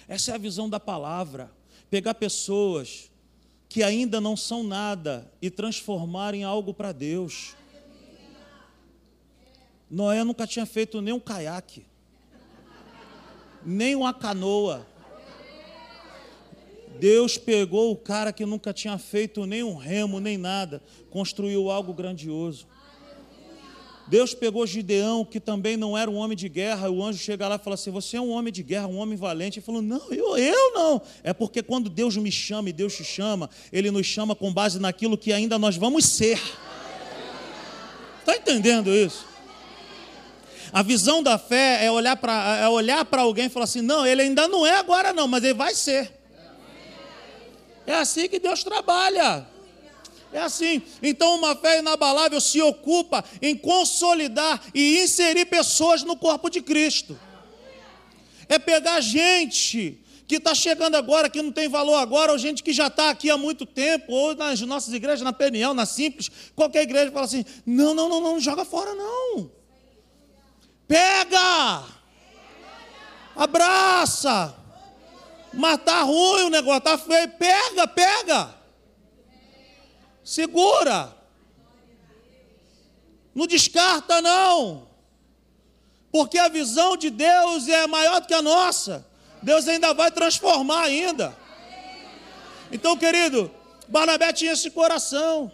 [0.07, 1.51] Essa é a visão da palavra.
[1.89, 3.11] Pegar pessoas
[3.67, 7.55] que ainda não são nada e transformar em algo para Deus.
[9.89, 11.85] Noé nunca tinha feito nem um caiaque,
[13.63, 14.85] nem uma canoa.
[16.99, 21.93] Deus pegou o cara que nunca tinha feito nem um remo, nem nada, construiu algo
[21.93, 22.67] grandioso.
[24.07, 27.55] Deus pegou Gideão, que também não era um homem de guerra, o anjo chega lá
[27.55, 29.57] e fala assim: Você é um homem de guerra, um homem valente.
[29.57, 31.01] Ele falou: Não, eu, eu não.
[31.23, 34.79] É porque quando Deus me chama e Deus te chama, Ele nos chama com base
[34.79, 36.39] naquilo que ainda nós vamos ser.
[38.19, 39.25] Está entendendo isso?
[40.71, 44.21] A visão da fé é olhar para é olhar alguém e falar assim: Não, ele
[44.21, 46.14] ainda não é agora, não, mas ele vai ser.
[47.85, 49.47] É assim que Deus trabalha.
[50.33, 50.81] É assim.
[51.01, 57.17] Então, uma fé inabalável se ocupa em consolidar e inserir pessoas no corpo de Cristo.
[58.49, 62.73] É pegar gente que está chegando agora, que não tem valor agora, ou gente que
[62.73, 66.83] já está aqui há muito tempo, ou nas nossas igrejas, na Peniel, na Simples, qualquer
[66.83, 69.49] igreja fala assim: não, não, não, não, joga fora, não.
[70.87, 71.83] Pega!
[73.35, 74.64] Abraça!
[75.55, 77.29] Mas tá ruim o negócio, tá feio.
[77.29, 78.55] Pega, pega!
[80.23, 81.15] Segura.
[83.33, 84.87] Não descarta, não.
[86.11, 89.05] Porque a visão de Deus é maior do que a nossa.
[89.41, 91.37] Deus ainda vai transformar ainda.
[92.71, 93.51] Então, querido,
[93.87, 95.51] Barnabé tinha esse coração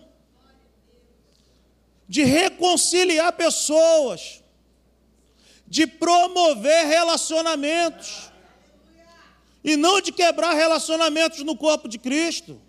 [2.07, 4.41] de reconciliar pessoas,
[5.67, 8.30] de promover relacionamentos,
[9.63, 12.59] e não de quebrar relacionamentos no corpo de Cristo.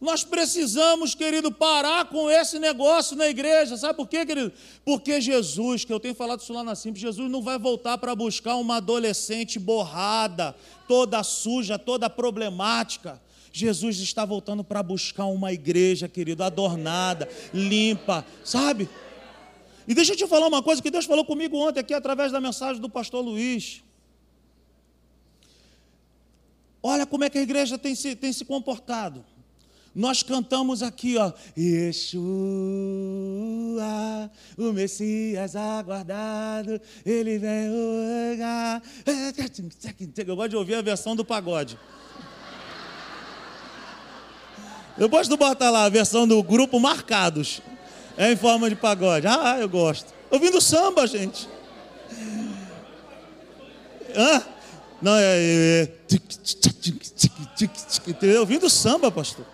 [0.00, 3.76] Nós precisamos, querido, parar com esse negócio na igreja.
[3.76, 4.50] Sabe por quê, querido?
[4.82, 8.14] Porque Jesus, que eu tenho falado isso lá na Simples, Jesus não vai voltar para
[8.14, 10.56] buscar uma adolescente borrada,
[10.88, 13.20] toda suja, toda problemática.
[13.52, 18.88] Jesus está voltando para buscar uma igreja, querido, adornada, limpa, sabe?
[19.86, 22.40] E deixa eu te falar uma coisa que Deus falou comigo ontem aqui através da
[22.40, 23.82] mensagem do pastor Luiz.
[26.82, 29.24] Olha como é que a igreja tem se, tem se comportado.
[29.94, 32.22] Nós cantamos aqui, ó, Yeshua,
[34.56, 37.68] o Messias aguardado, ele vem
[40.26, 41.76] Eu gosto de ouvir a versão do pagode.
[44.96, 47.60] Eu gosto de botar lá a versão do grupo Marcados,
[48.16, 49.26] é em forma de pagode.
[49.26, 50.14] Ah, eu gosto.
[50.30, 51.48] Ouvindo samba, gente.
[54.14, 54.59] Hã?
[55.00, 55.82] Não, é.
[55.82, 55.88] é,
[58.34, 59.46] é ouvindo samba, pastor.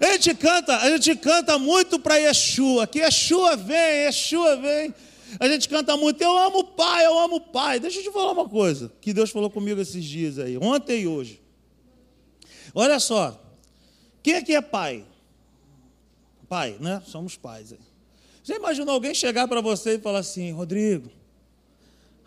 [0.00, 4.94] A gente canta, a gente canta muito para Yeshua, que Yeshua vem, Yeshua vem.
[5.38, 7.78] A gente canta muito, eu amo o Pai, eu amo o Pai.
[7.80, 11.08] Deixa eu te falar uma coisa que Deus falou comigo esses dias aí, ontem e
[11.08, 11.40] hoje.
[12.74, 13.38] Olha só,
[14.22, 15.04] quem aqui é pai?
[16.48, 17.02] Pai, né?
[17.06, 17.74] Somos pais.
[18.42, 21.10] Você imaginou alguém chegar para você e falar assim, Rodrigo,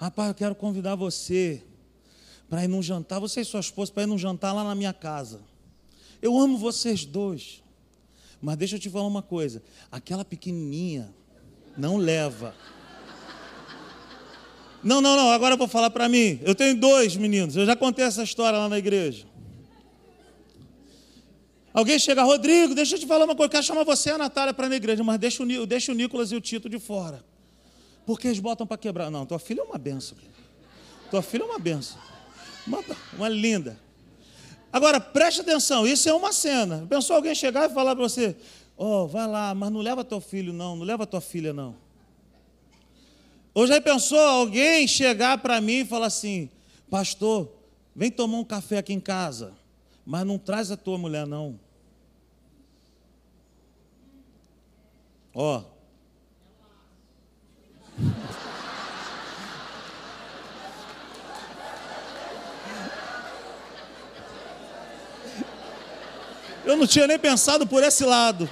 [0.01, 1.61] rapaz, eu quero convidar você
[2.49, 4.91] para ir num jantar, você e sua esposa, para ir num jantar lá na minha
[4.91, 5.41] casa.
[6.21, 7.61] Eu amo vocês dois.
[8.41, 9.61] Mas deixa eu te falar uma coisa:
[9.91, 11.13] aquela pequenininha
[11.77, 12.55] não leva.
[14.83, 16.39] Não, não, não, agora eu vou falar para mim.
[16.41, 19.27] Eu tenho dois meninos, eu já contei essa história lá na igreja.
[21.71, 24.17] Alguém chega, Rodrigo, deixa eu te falar uma coisa, eu quero chamar você e a
[24.17, 26.79] Natália para ir na igreja, mas deixa o, deixa o Nicolas e o Tito de
[26.79, 27.23] fora.
[28.05, 29.09] Porque eles botam para quebrar.
[29.09, 30.17] Não, tua filha é uma benção.
[31.09, 31.99] Tua filha é uma benção.
[32.65, 32.83] Uma,
[33.13, 33.79] uma linda.
[34.71, 36.85] Agora, preste atenção, isso é uma cena.
[36.89, 38.35] Pensou alguém chegar e falar para você:
[38.77, 41.75] Ó, oh, vai lá, mas não leva teu filho, não, não leva tua filha, não.
[43.53, 46.49] Ou já pensou alguém chegar para mim e falar assim:
[46.89, 47.51] Pastor,
[47.95, 49.53] vem tomar um café aqui em casa,
[50.05, 51.59] mas não traz a tua mulher, não.
[55.33, 55.59] Ó.
[55.59, 55.80] Oh.
[66.65, 68.49] Eu não tinha nem pensado por esse lado.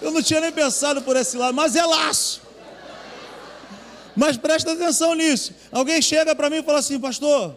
[0.00, 2.42] Eu não tinha nem pensado por esse lado, mas é laço.
[4.14, 5.52] Mas presta atenção nisso.
[5.70, 7.56] Alguém chega para mim e fala assim, pastor,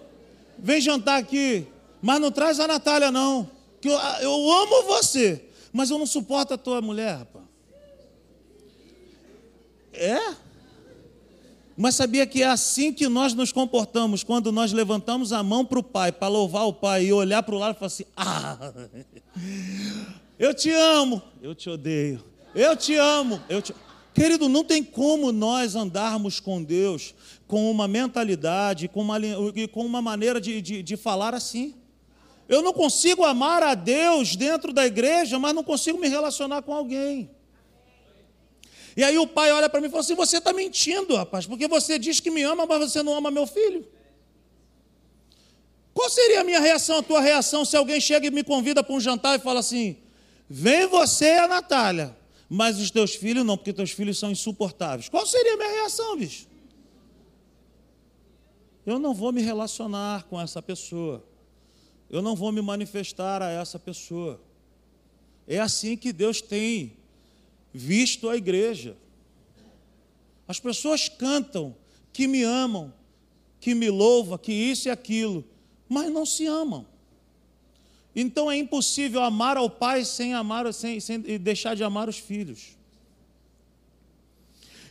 [0.57, 1.67] vem jantar aqui,
[2.01, 3.49] mas não traz a Natália, não.
[3.79, 7.45] Que eu, eu amo você, mas eu não suporto a tua mulher, rapaz.
[9.93, 10.19] É?
[11.81, 15.79] Mas sabia que é assim que nós nos comportamos quando nós levantamos a mão para
[15.79, 18.73] o Pai, para louvar o Pai e olhar para o lado e falar assim: Ah,
[20.37, 22.21] eu te amo, eu te odeio,
[22.53, 23.73] eu te amo, eu te
[24.13, 27.13] Querido, não tem como nós andarmos com Deus
[27.47, 29.15] com uma mentalidade, com uma,
[29.71, 31.75] com uma maneira de, de, de falar assim.
[32.49, 36.73] Eu não consigo amar a Deus dentro da igreja, mas não consigo me relacionar com
[36.73, 37.29] alguém.
[38.95, 41.67] E aí o pai olha para mim e fala assim: Você está mentindo, rapaz, porque
[41.67, 43.85] você diz que me ama, mas você não ama meu filho.
[45.93, 48.95] Qual seria a minha reação, a tua reação, se alguém chega e me convida para
[48.95, 49.97] um jantar e fala assim:
[50.49, 52.19] Vem você e a Natália
[52.49, 55.07] mas os teus filhos não, porque teus filhos são insuportáveis.
[55.07, 56.47] Qual seria a minha reação, bicho?
[58.83, 61.23] Eu não vou me relacionar com essa pessoa.
[62.09, 64.41] Eu não vou me manifestar a essa pessoa.
[65.47, 66.97] É assim que Deus tem
[67.79, 68.97] visto a igreja.
[70.47, 71.75] As pessoas cantam
[72.11, 72.93] que me amam,
[73.59, 75.45] que me louvam, que isso e aquilo,
[75.87, 76.85] mas não se amam.
[78.13, 82.77] Então é impossível amar ao pai sem amar, sem, sem deixar de amar os filhos.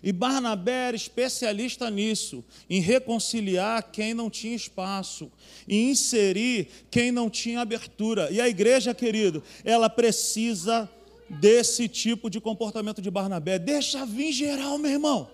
[0.02, 5.30] E Barnabé era especialista nisso, em reconciliar quem não tinha espaço,
[5.68, 8.30] em inserir quem não tinha abertura.
[8.30, 10.88] E a igreja, querido, ela precisa
[11.28, 13.58] desse tipo de comportamento de Barnabé.
[13.58, 15.30] Deixa vir geral, meu irmão.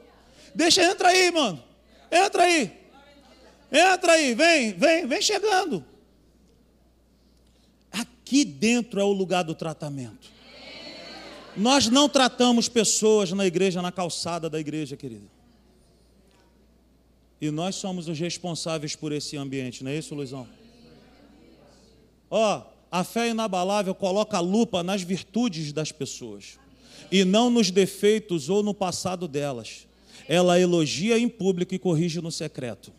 [0.54, 1.62] Deixa, entra aí, mano.
[2.10, 2.72] Entra aí.
[3.70, 5.84] Entra aí, vem, vem, vem chegando.
[7.90, 10.32] Aqui dentro é o lugar do tratamento.
[11.56, 15.30] Nós não tratamos pessoas na igreja, na calçada da igreja, querido.
[17.40, 20.48] E nós somos os responsáveis por esse ambiente, não é isso, Luizão?
[22.30, 22.62] Ó,
[22.94, 26.60] a fé inabalável coloca a lupa nas virtudes das pessoas
[27.10, 29.84] e não nos defeitos ou no passado delas.
[30.28, 32.92] Ela elogia em público e corrige no secreto.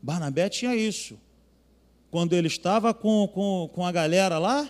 [0.00, 1.20] Barnabé tinha isso.
[2.10, 4.66] Quando ele estava com, com, com a galera lá,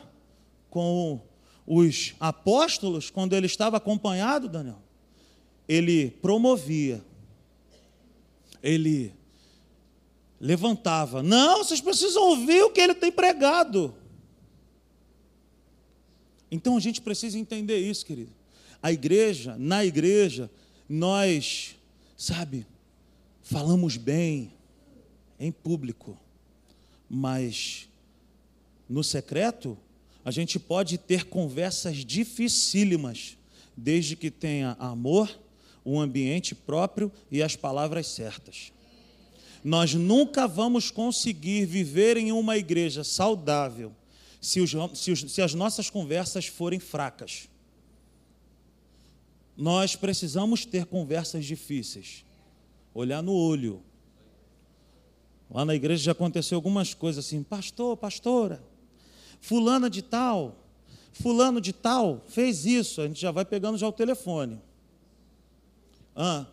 [0.69, 1.21] com
[1.65, 4.83] os apóstolos, quando ele estava acompanhado, Daniel,
[5.69, 7.01] ele promovia,
[8.61, 9.15] ele
[10.47, 11.25] levantava.
[11.25, 13.93] Não, vocês precisam ouvir o que ele tem pregado.
[16.49, 18.31] Então a gente precisa entender isso, querido.
[18.81, 20.49] A igreja, na igreja,
[20.89, 21.75] nós,
[22.17, 22.65] sabe,
[23.43, 24.53] falamos bem,
[25.39, 26.17] em público,
[27.11, 27.89] mas
[28.89, 29.77] no secreto,
[30.25, 33.37] a gente pode ter conversas dificílimas,
[33.77, 35.29] desde que tenha amor,
[35.85, 38.73] um ambiente próprio e as palavras certas.
[39.67, 43.93] Nós nunca vamos conseguir viver em uma igreja saudável
[44.41, 47.49] se, os, se, os, se as nossas conversas forem fracas.
[49.57, 52.25] Nós precisamos ter conversas difíceis,
[52.95, 53.83] olhar no olho,
[55.51, 58.63] Lá na igreja já aconteceu algumas coisas assim, pastor, pastora,
[59.41, 60.57] fulana de tal,
[61.13, 64.61] fulano de tal, fez isso, a gente já vai pegando já o telefone.
[66.15, 66.47] Ah.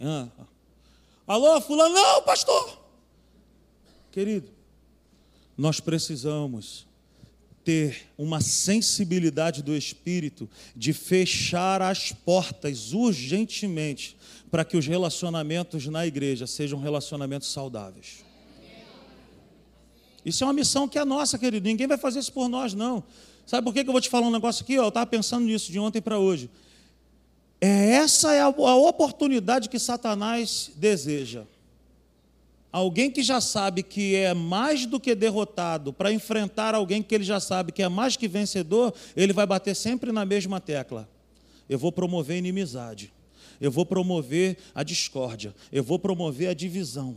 [0.00, 0.28] Ah.
[1.26, 2.80] Alô, fulano, não, pastor.
[4.10, 4.50] Querido,
[5.56, 6.86] nós precisamos
[7.64, 14.16] ter uma sensibilidade do espírito de fechar as portas urgentemente
[14.50, 18.24] para que os relacionamentos na igreja sejam relacionamentos saudáveis.
[20.24, 21.66] Isso é uma missão que é nossa, querido.
[21.66, 23.02] Ninguém vai fazer isso por nós, não.
[23.46, 24.74] Sabe por que eu vou te falar um negócio aqui?
[24.74, 26.50] Eu estava pensando nisso de ontem para hoje.
[27.62, 31.44] É, essa é a, a oportunidade que Satanás deseja.
[32.70, 37.24] Alguém que já sabe que é mais do que derrotado, para enfrentar alguém que ele
[37.24, 41.08] já sabe que é mais que vencedor, ele vai bater sempre na mesma tecla.
[41.68, 43.12] Eu vou promover inimizade
[43.62, 47.16] eu vou promover a discórdia, eu vou promover a divisão.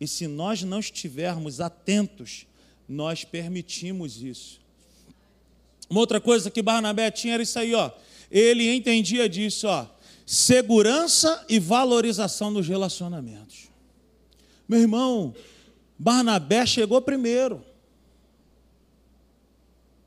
[0.00, 2.46] E se nós não estivermos atentos,
[2.88, 4.60] nós permitimos isso.
[5.90, 7.90] Uma outra coisa que Barnabé tinha era isso aí, ó.
[8.30, 9.86] Ele entendia disso, ó.
[10.24, 13.68] Segurança e valorização dos relacionamentos.
[14.68, 15.34] Meu irmão,
[15.98, 17.64] Barnabé chegou primeiro.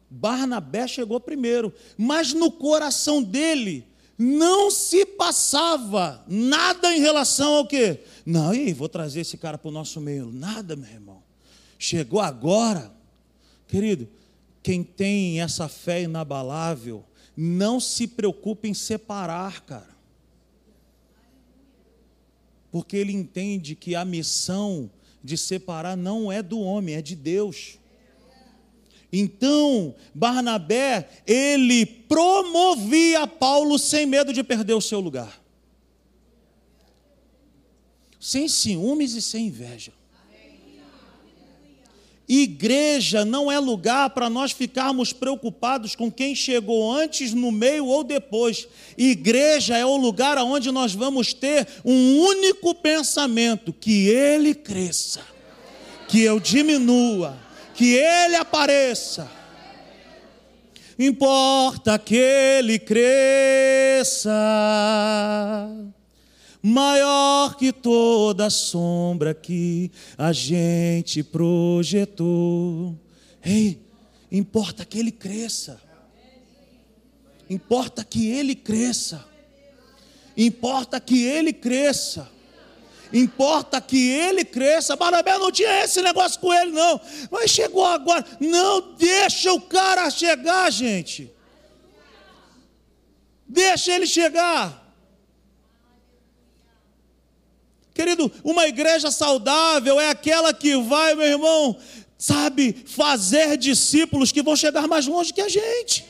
[0.10, 3.86] Barnabé chegou primeiro, mas no coração dele
[4.22, 8.02] Não se passava nada em relação ao quê?
[8.26, 10.30] Não, e vou trazer esse cara para o nosso meio.
[10.30, 11.24] Nada, meu irmão.
[11.78, 12.92] Chegou agora.
[13.66, 14.10] Querido,
[14.62, 17.06] quem tem essa fé inabalável,
[17.42, 19.98] não se preocupe em separar, cara.
[22.70, 24.92] Porque ele entende que a missão
[25.24, 27.80] de separar não é do homem, é de Deus.
[29.12, 35.42] Então, Barnabé, ele promovia Paulo sem medo de perder o seu lugar.
[38.20, 39.94] Sem ciúmes e sem inveja.
[42.30, 48.04] Igreja não é lugar para nós ficarmos preocupados com quem chegou antes, no meio ou
[48.04, 48.68] depois.
[48.96, 55.22] Igreja é o lugar onde nós vamos ter um único pensamento: que ele cresça,
[56.08, 57.36] que eu diminua,
[57.74, 59.32] que ele apareça.
[61.00, 64.30] Importa que ele cresça
[66.62, 72.98] maior que toda sombra que a gente projetou.
[73.44, 73.80] Ei,
[74.32, 75.82] importa que ele cresça.
[77.50, 79.26] Importa que ele cresça.
[80.38, 82.30] Importa que ele cresça.
[83.12, 84.96] Importa que ele cresça.
[84.96, 87.02] Barnabé não tinha esse negócio com ele, não.
[87.32, 88.24] Mas chegou agora.
[88.40, 91.32] Não deixa o cara chegar, gente.
[93.48, 94.79] Deixa ele chegar.
[98.00, 101.78] Querido, uma igreja saudável é aquela que vai, meu irmão,
[102.18, 106.06] sabe, fazer discípulos que vão chegar mais longe que a gente.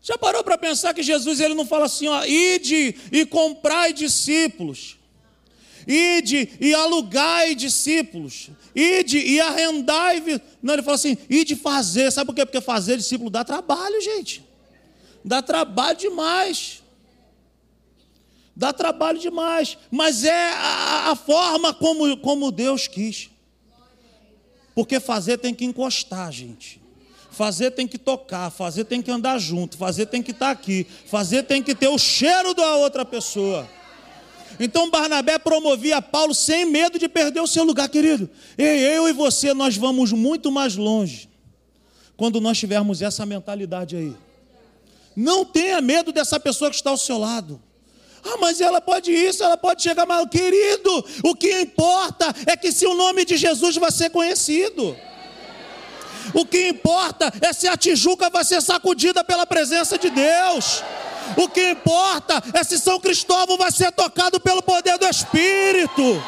[0.00, 4.96] Já parou para pensar que Jesus ele não fala assim, ó, ide e comprai discípulos.
[5.86, 8.48] Ide e alugai discípulos.
[8.74, 10.22] Ide e arrendai.
[10.62, 12.10] Não, ele fala assim, ide fazer.
[12.10, 12.46] Sabe por quê?
[12.46, 14.42] Porque fazer discípulo dá trabalho, gente.
[15.22, 16.82] Dá trabalho demais.
[18.56, 23.28] Dá trabalho demais, mas é a, a, forma como, como Deus quis.
[24.74, 26.80] Porque fazer tem que encostar, gente.
[27.30, 31.42] Fazer tem que tocar, fazer tem que andar junto, fazer tem que estar aqui, fazer
[31.42, 33.68] tem que ter o cheiro da outra pessoa.
[34.60, 38.30] Então Barnabé promovia Paulo sem medo de perder o seu lugar, querido.
[38.56, 41.28] Eu e você, nós vamos muito mais longe
[42.16, 44.14] quando nós tivermos essa mentalidade aí.
[45.16, 47.60] Não tenha medo dessa pessoa que está ao seu lado.
[48.24, 50.26] Ah, mas ela pode isso, ela pode chegar mal.
[50.26, 54.96] Querido, o que importa é que se o nome de Jesus vai ser conhecido.
[56.32, 60.82] O que importa é se a Tijuca vai ser sacudida pela presença de Deus.
[61.36, 66.22] O que importa é se São Cristóvão vai ser tocado pelo poder do Espírito.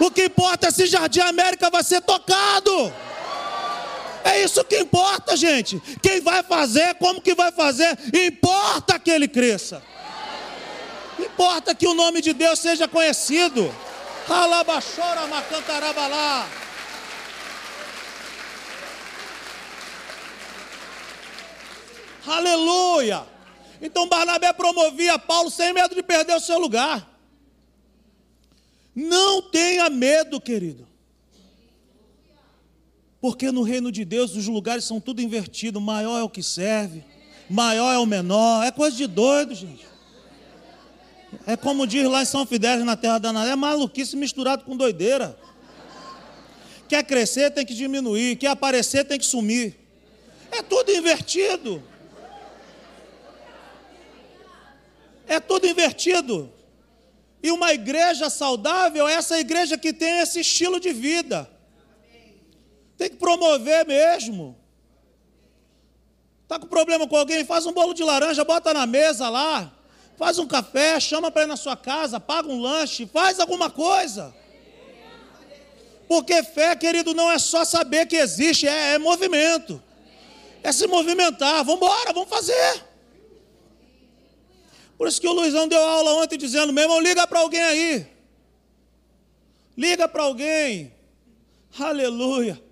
[0.00, 2.92] O que importa é se Jardim América vai ser tocado.
[4.24, 5.80] É isso que importa, gente.
[6.00, 9.82] Quem vai fazer, como que vai fazer, importa que ele cresça.
[11.18, 13.74] Importa que o nome de Deus seja conhecido.
[14.28, 16.48] Alabachora macantarabalá.
[22.26, 23.26] Aleluia.
[23.80, 27.08] Então Barnabé promovia Paulo sem medo de perder o seu lugar.
[28.94, 30.86] Não tenha medo, querido.
[33.20, 35.80] Porque no reino de Deus os lugares são tudo invertido.
[35.80, 37.04] Maior é o que serve,
[37.48, 38.64] maior é o menor.
[38.64, 39.91] É coisa de doido, gente.
[41.46, 44.76] É como diz lá em São Fidélis, na terra da Nazaré, é maluquice misturado com
[44.76, 45.36] doideira.
[46.88, 48.36] Quer crescer, tem que diminuir.
[48.36, 49.76] Quer aparecer, tem que sumir.
[50.50, 51.82] É tudo invertido.
[55.26, 56.52] É tudo invertido.
[57.42, 61.50] E uma igreja saudável é essa igreja que tem esse estilo de vida.
[62.96, 64.56] Tem que promover mesmo.
[66.42, 67.44] Está com problema com alguém?
[67.44, 69.72] Faz um bolo de laranja, bota na mesa lá
[70.22, 74.32] faz um café, chama para ir na sua casa, paga um lanche, faz alguma coisa.
[76.06, 79.82] Porque fé, querido, não é só saber que existe, é, é movimento.
[80.62, 81.64] É se movimentar.
[81.64, 82.84] Vamos embora, vamos fazer.
[84.96, 88.06] Por isso que o Luizão deu aula ontem dizendo, meu irmão, liga para alguém aí.
[89.76, 90.94] Liga para alguém.
[91.76, 92.62] Aleluia.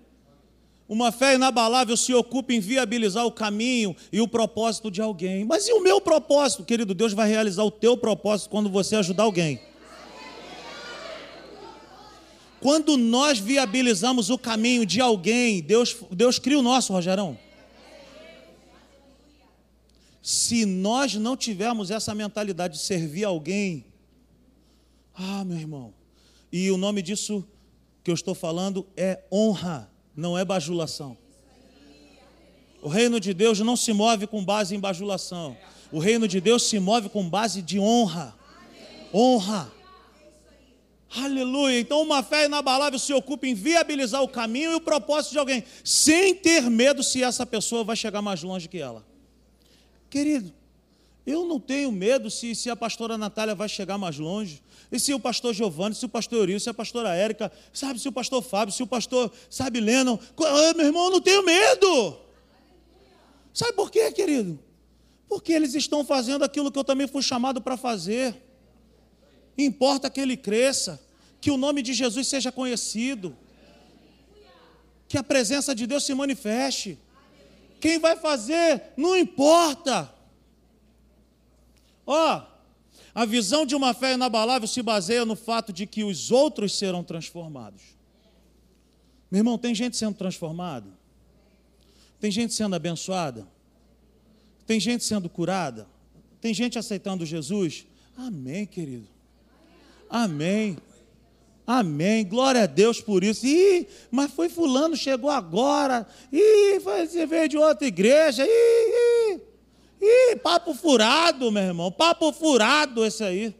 [0.91, 5.45] Uma fé inabalável se ocupa em viabilizar o caminho e o propósito de alguém.
[5.45, 6.93] Mas e o meu propósito, querido?
[6.93, 9.61] Deus vai realizar o teu propósito quando você ajudar alguém.
[12.59, 17.39] Quando nós viabilizamos o caminho de alguém, Deus, Deus cria o nosso, Rogerão.
[20.21, 23.85] Se nós não tivermos essa mentalidade de servir alguém,
[25.15, 25.93] ah, meu irmão,
[26.51, 27.47] e o nome disso
[28.03, 31.17] que eu estou falando é honra não é bajulação.
[32.81, 35.55] O reino de Deus não se move com base em bajulação.
[35.91, 38.35] O reino de Deus se move com base de honra.
[39.13, 39.71] Honra.
[41.15, 41.79] Aleluia.
[41.79, 45.63] Então, uma fé inabalável se ocupa em viabilizar o caminho e o propósito de alguém,
[45.83, 49.05] sem ter medo se essa pessoa vai chegar mais longe que ela.
[50.09, 50.53] Querido,
[51.31, 54.61] eu não tenho medo se, se a pastora Natália vai chegar mais longe.
[54.91, 58.07] E se o pastor Giovanni, se o pastor Eurílio, se a pastora Érica, sabe, se
[58.07, 60.19] o pastor Fábio, se o pastor, sabe, Lennon.
[60.37, 62.19] Ah, meu irmão, eu não tenho medo.
[63.53, 64.59] Sabe por quê, querido?
[65.27, 68.35] Porque eles estão fazendo aquilo que eu também fui chamado para fazer.
[69.57, 71.01] Importa que ele cresça,
[71.39, 73.35] que o nome de Jesus seja conhecido,
[75.07, 76.99] que a presença de Deus se manifeste.
[77.79, 80.13] Quem vai fazer, não importa.
[82.05, 82.51] Ó, oh,
[83.13, 87.03] a visão de uma fé inabalável se baseia no fato de que os outros serão
[87.03, 87.81] transformados.
[89.29, 90.87] Meu irmão, tem gente sendo transformada?
[92.19, 93.47] Tem gente sendo abençoada?
[94.65, 95.87] Tem gente sendo curada?
[96.39, 97.85] Tem gente aceitando Jesus?
[98.17, 99.07] Amém, querido.
[100.09, 100.77] Amém.
[101.65, 102.25] Amém.
[102.25, 103.45] Glória a Deus por isso.
[103.45, 106.07] Ih, mas foi fulano, chegou agora.
[106.31, 108.45] Ih, você veio de outra igreja.
[108.45, 109.41] Ih, ih.
[110.01, 111.91] Ih, papo furado, meu irmão.
[111.91, 113.55] Papo furado esse aí.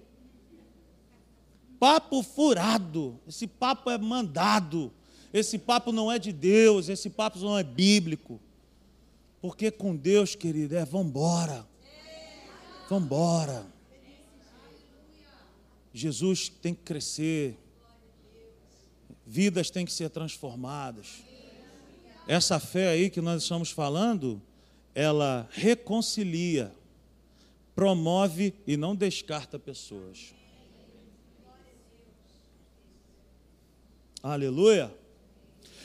[1.80, 3.20] Papo furado.
[3.28, 4.92] Esse papo é mandado.
[5.34, 8.42] Esse papo não é de Deus, esse papo não é bíblico.
[9.42, 11.66] Porque com Deus, querido, é vambora.
[12.90, 13.66] Vambora.
[15.94, 17.58] Jesus tem que crescer,
[19.26, 21.24] vidas têm que ser transformadas.
[22.28, 24.42] Essa fé aí que nós estamos falando,
[24.94, 26.74] ela reconcilia,
[27.76, 30.34] promove e não descarta pessoas.
[34.22, 34.94] Aleluia.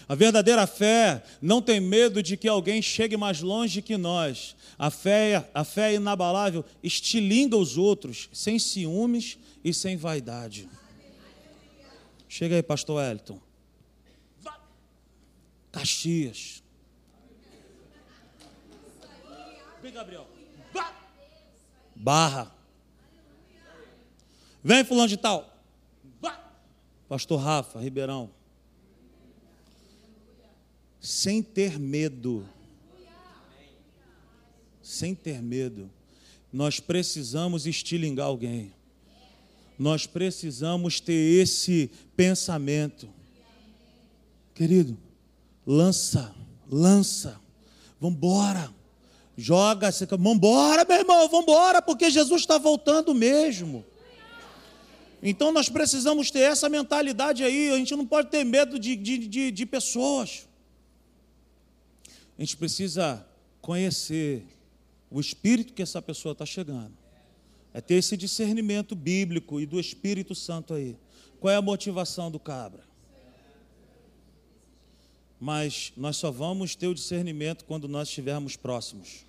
[0.08, 4.54] A verdadeira fé não tem medo de que alguém chegue mais longe que nós.
[4.78, 10.68] A fé, a fé inabalável estilinga os outros, sem ciúmes e sem vaidade.
[12.28, 13.40] Chega aí, pastor Wellington.
[15.72, 16.62] Caxias.
[19.92, 20.26] Gabriel.
[21.94, 22.54] Barra.
[24.62, 25.52] Vem, fulano de tal.
[27.08, 28.30] Pastor Rafa, Ribeirão
[31.06, 32.44] sem ter medo.
[34.82, 35.88] Sem ter medo.
[36.52, 38.72] Nós precisamos estilingar alguém.
[39.78, 43.08] Nós precisamos ter esse pensamento.
[44.52, 44.98] Querido,
[45.64, 46.34] lança,
[46.68, 47.40] lança.
[48.00, 48.74] Vamos embora.
[49.36, 53.84] Joga, vamos embora, meu irmão, vamos embora, porque Jesus está voltando mesmo.
[55.22, 57.70] Então nós precisamos ter essa mentalidade aí.
[57.70, 60.46] A gente não pode ter medo de, de, de, de pessoas
[62.38, 63.26] a gente precisa
[63.62, 64.46] conhecer
[65.10, 66.92] o espírito que essa pessoa está chegando.
[67.72, 70.96] É ter esse discernimento bíblico e do Espírito Santo aí.
[71.40, 72.84] Qual é a motivação do cabra?
[75.46, 79.24] Mas nós só vamos ter o discernimento quando nós estivermos próximos.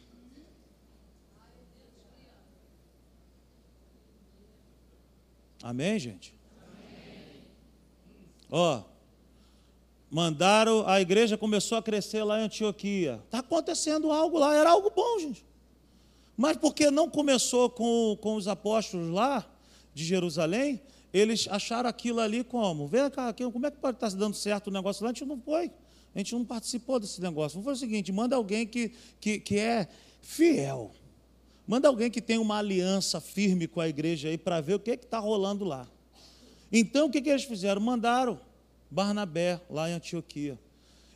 [5.61, 6.34] Amém, gente?
[8.49, 8.82] Ó,
[10.09, 13.22] Mandaram, a igreja começou a crescer lá em Antioquia.
[13.26, 15.45] Está acontecendo algo lá, era algo bom, gente.
[16.36, 19.47] Mas porque não começou com, com os apóstolos lá
[19.93, 20.82] de Jerusalém,
[21.13, 22.88] eles acharam aquilo ali como?
[22.88, 25.11] Vem cá, como é que pode estar dando certo o negócio lá?
[25.11, 25.72] A gente não foi.
[26.18, 27.61] A gente não participou desse negócio.
[27.61, 29.88] Vamos fazer o seguinte: manda alguém que, que, que é
[30.20, 30.91] fiel.
[31.68, 34.89] Manda alguém que tem uma aliança firme com a igreja aí para ver o que
[34.89, 35.88] está rolando lá.
[36.72, 37.80] Então o que, que eles fizeram?
[37.80, 38.39] Mandaram
[38.89, 40.57] Barnabé, lá em Antioquia.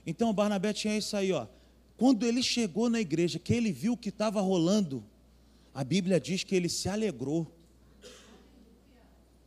[0.05, 1.47] Então, Barnabé tinha isso aí, ó.
[1.97, 5.03] Quando ele chegou na igreja, que ele viu o que estava rolando,
[5.73, 7.47] a Bíblia diz que ele se alegrou.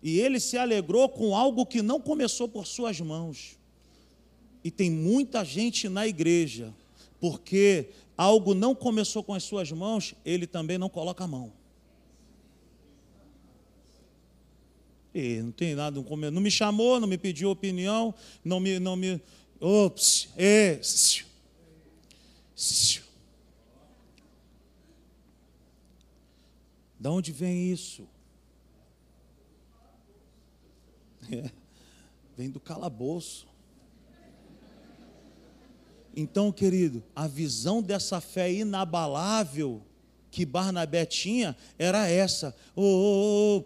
[0.03, 3.57] E ele se alegrou com algo que não começou por suas mãos.
[4.65, 6.75] E tem muita gente na igreja,
[7.21, 11.53] porque algo não começou com as suas mãos, ele também não coloca a mão.
[15.15, 18.13] E não tem nada, não, me chamou, não me pediu opinião,
[18.45, 18.81] não me.
[18.81, 19.21] Não me
[19.61, 20.81] ops, é,
[26.99, 28.09] Da onde vem isso?
[31.31, 31.51] É,
[32.37, 33.47] vem do calabouço.
[36.17, 39.83] Então, querido, a visão dessa fé inabalável
[40.31, 42.55] que Barnabé tinha era essa.
[42.77, 43.63] Oh,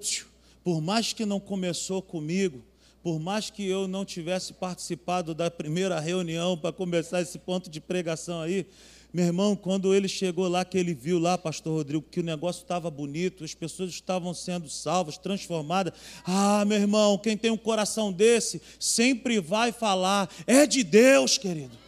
[0.64, 2.62] por mais que não começou comigo,
[3.02, 7.80] por mais que eu não tivesse participado da primeira reunião para começar esse ponto de
[7.80, 8.66] pregação aí,
[9.10, 12.60] meu irmão, quando ele chegou lá, que ele viu lá, pastor Rodrigo, que o negócio
[12.60, 15.94] estava bonito, as pessoas estavam sendo salvas, transformadas.
[16.26, 21.87] Ah, meu irmão, quem tem um coração desse sempre vai falar, é de Deus, querido.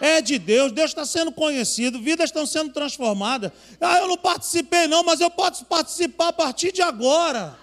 [0.00, 3.52] É de Deus, Deus está sendo conhecido, vidas estão sendo transformadas.
[3.78, 7.58] Ah, eu não participei, não, mas eu posso participar a partir de agora.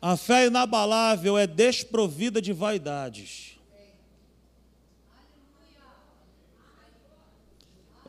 [0.00, 3.56] A fé inabalável é desprovida de vaidades.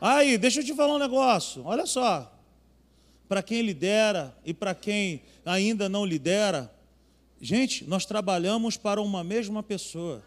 [0.00, 1.64] Aí, deixa eu te falar um negócio.
[1.64, 2.30] Olha só.
[3.28, 6.72] Para quem lidera e para quem ainda não lidera,
[7.40, 10.22] gente, nós trabalhamos para uma mesma pessoa.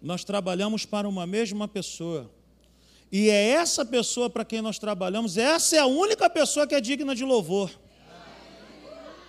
[0.00, 2.30] Nós trabalhamos para uma mesma pessoa.
[3.10, 6.80] E é essa pessoa para quem nós trabalhamos, essa é a única pessoa que é
[6.80, 7.70] digna de louvor.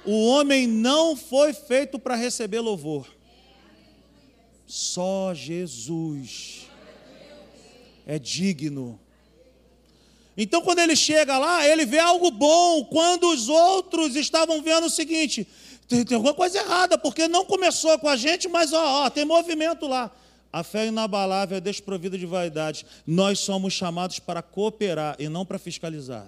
[0.06, 3.08] O homem não foi feito para receber louvor.
[4.66, 6.68] Só Jesus
[8.06, 9.00] é digno.
[10.38, 14.90] Então, quando ele chega lá, ele vê algo bom, quando os outros estavam vendo o
[14.90, 15.46] seguinte:
[15.88, 19.26] tem, tem alguma coisa errada, porque não começou com a gente, mas ó, ó, tem
[19.26, 20.12] movimento lá.
[20.52, 22.86] A fé inabalável é desprovida de vaidade.
[23.06, 26.28] Nós somos chamados para cooperar e não para fiscalizar.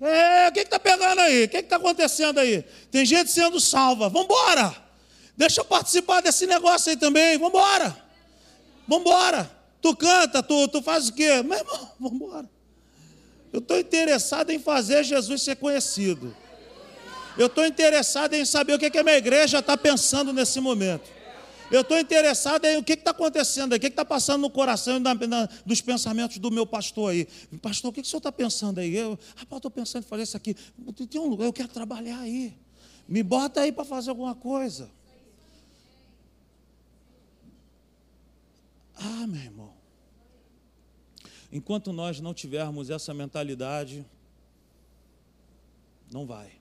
[0.00, 1.44] É, o que está pegando aí?
[1.44, 2.64] O que está acontecendo aí?
[2.90, 4.08] Tem gente sendo salva.
[4.08, 4.74] Vamos embora!
[5.36, 7.38] Deixa eu participar desse negócio aí também.
[7.38, 7.60] Vamos
[8.88, 9.48] embora.
[9.80, 11.42] Tu canta, tu, tu faz o quê?
[11.42, 12.50] Meu irmão, vamos embora.
[13.52, 16.36] Eu estou interessado em fazer Jesus ser conhecido.
[17.36, 21.17] Eu estou interessado em saber o que, que a minha igreja está pensando nesse momento.
[21.70, 24.98] Eu estou interessado em o que está acontecendo aí, o que está passando no coração
[24.98, 27.26] na, na, dos pensamentos do meu pastor aí.
[27.60, 28.94] Pastor, o que, que o senhor está pensando aí?
[28.96, 30.54] Eu, rapaz, estou pensando em fazer isso aqui.
[31.10, 32.54] Tem um lugar, eu quero trabalhar aí.
[33.06, 34.90] Me bota aí para fazer alguma coisa.
[38.96, 39.72] Ah, meu irmão.
[41.52, 44.04] Enquanto nós não tivermos essa mentalidade,
[46.10, 46.57] não vai.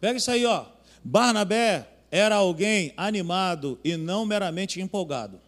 [0.00, 0.66] Pega isso aí, ó.
[1.02, 5.40] Barnabé era alguém animado e não meramente empolgado.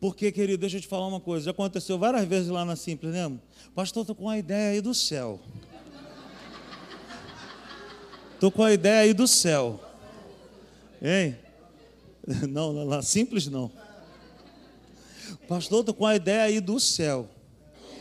[0.00, 1.46] Porque, querido, deixa eu te falar uma coisa.
[1.46, 3.42] Já aconteceu várias vezes lá na Simples, lembra?
[3.74, 5.40] Pastor, estou com uma ideia aí do céu.
[8.34, 9.80] Estou com a ideia aí do céu.
[11.02, 11.36] Hein?
[12.48, 13.72] Não, não, simples não.
[15.48, 17.26] Pastor, estou com a ideia aí do céu.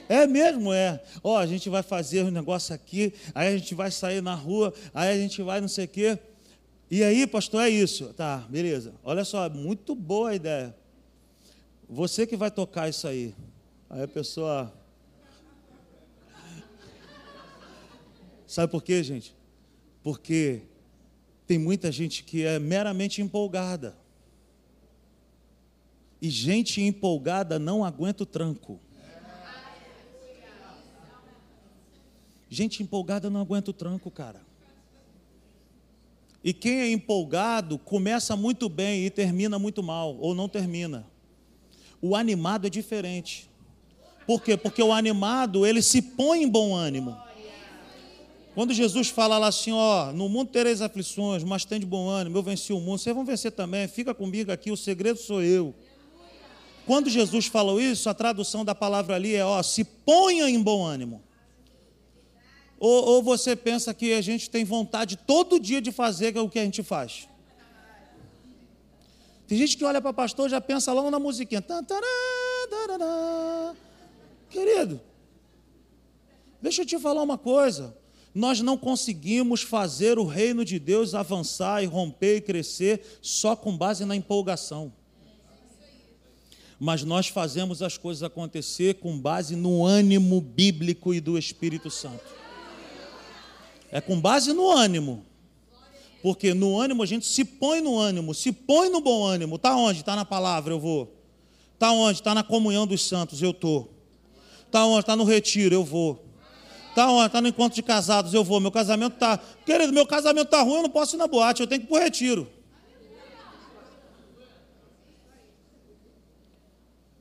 [0.09, 1.01] É mesmo, é.
[1.23, 4.35] Ó, oh, a gente vai fazer um negócio aqui, aí a gente vai sair na
[4.35, 6.19] rua, aí a gente vai não sei o quê.
[6.89, 8.13] E aí, pastor, é isso.
[8.13, 8.93] Tá, beleza.
[9.03, 10.75] Olha só, muito boa a ideia.
[11.89, 13.35] Você que vai tocar isso aí.
[13.89, 14.73] Aí a pessoa.
[18.45, 19.37] Sabe por quê, gente?
[20.07, 20.61] porque
[21.45, 23.97] tem muita gente que é meramente empolgada.
[26.21, 28.79] E gente empolgada não aguenta o tranco.
[32.49, 34.41] Gente empolgada não aguenta o tranco, cara.
[36.43, 41.05] E quem é empolgado começa muito bem e termina muito mal, ou não termina.
[42.01, 43.49] O animado é diferente.
[44.25, 44.55] Por quê?
[44.55, 47.17] Porque o animado, ele se põe em bom ânimo.
[48.53, 52.37] Quando Jesus fala lá assim, ó, no mundo tereis aflições, mas tem de bom ânimo,
[52.37, 55.75] eu venci o mundo, vocês vão vencer também, fica comigo aqui, o segredo sou eu.
[56.85, 60.85] Quando Jesus falou isso, a tradução da palavra ali é, ó, se ponha em bom
[60.85, 61.21] ânimo.
[62.79, 66.59] Ou, ou você pensa que a gente tem vontade todo dia de fazer o que
[66.59, 67.27] a gente faz?
[69.47, 71.63] Tem gente que olha para pastor e já pensa logo na musiquinha.
[74.49, 74.99] Querido,
[76.61, 77.95] deixa eu te falar uma coisa
[78.37, 83.75] nós não conseguimos fazer o reino de Deus avançar e romper e crescer só com
[83.75, 84.93] base na empolgação.
[86.79, 92.36] Mas nós fazemos as coisas acontecer com base no ânimo bíblico e do Espírito Santo.
[93.91, 95.25] É com base no ânimo.
[96.21, 99.55] Porque no ânimo a gente se põe no ânimo, se põe no bom ânimo.
[99.55, 99.99] Está onde?
[99.99, 101.13] Está na palavra, eu vou.
[101.73, 102.19] Está onde?
[102.19, 103.93] Está na comunhão dos santos, eu estou.
[104.65, 105.01] Está onde?
[105.01, 106.25] Está no retiro, eu vou.
[106.95, 107.29] Tá onde?
[107.29, 108.59] Tá no encontro de casados, eu vou.
[108.59, 109.39] Meu casamento tá.
[109.65, 111.89] Querido, meu casamento tá ruim, eu não posso ir na boate, eu tenho que ir
[111.89, 112.49] para o retiro.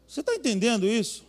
[0.08, 1.26] Você está entendendo isso?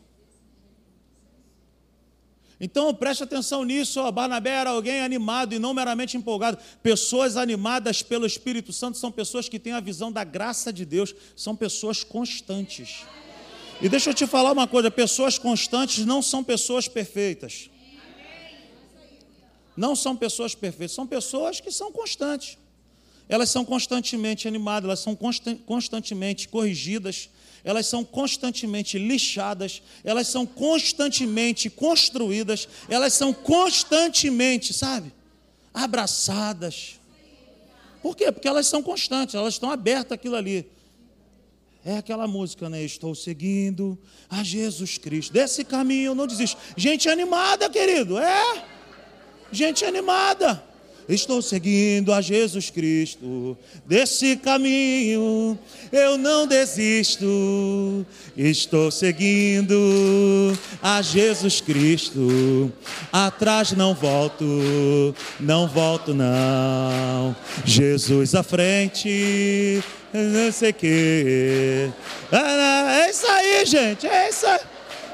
[2.59, 4.11] Então preste atenção nisso, ó.
[4.11, 6.57] Barnabé era alguém animado e não meramente empolgado.
[6.81, 11.13] Pessoas animadas pelo Espírito Santo são pessoas que têm a visão da graça de Deus,
[11.35, 13.05] são pessoas constantes.
[13.79, 17.69] E deixa eu te falar uma coisa: pessoas constantes não são pessoas perfeitas.
[19.75, 22.57] Não são pessoas perfeitas, são pessoas que são constantes.
[23.29, 25.15] Elas são constantemente animadas, elas são
[25.65, 27.29] constantemente corrigidas,
[27.63, 35.11] elas são constantemente lixadas, elas são constantemente construídas, elas são constantemente, sabe,
[35.73, 36.99] abraçadas.
[38.01, 38.31] Por quê?
[38.31, 40.69] Porque elas são constantes, elas estão abertas aquilo ali.
[41.85, 42.83] É aquela música, né?
[42.83, 43.97] Estou seguindo
[44.29, 45.31] a Jesus Cristo.
[45.31, 46.57] Desse caminho eu não desisto.
[46.75, 48.65] Gente animada, querido, é.
[49.51, 50.66] Gente animada.
[51.09, 55.57] Estou seguindo a Jesus Cristo, desse caminho
[55.89, 58.05] eu não desisto.
[58.35, 62.71] Estou seguindo a Jesus Cristo,
[63.11, 67.33] atrás não volto, não volto não.
[67.63, 69.81] Jesus à frente,
[70.13, 71.89] não sei que.
[72.31, 74.59] É isso aí, gente, é isso aí.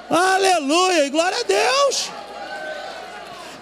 [0.09, 2.09] Aleluia, glória a Deus.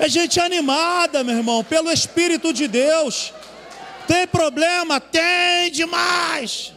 [0.02, 3.32] É gente animada, meu irmão, pelo Espírito de Deus.
[4.08, 4.99] Tem problema?
[4.99, 6.74] Tem demais.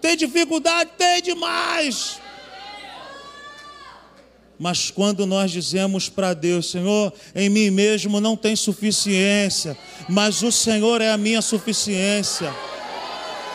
[0.00, 0.90] Tem dificuldade?
[0.96, 2.20] Tem demais.
[4.56, 9.76] Mas quando nós dizemos para Deus, Senhor, em mim mesmo não tem suficiência,
[10.08, 12.54] mas o Senhor é a minha suficiência.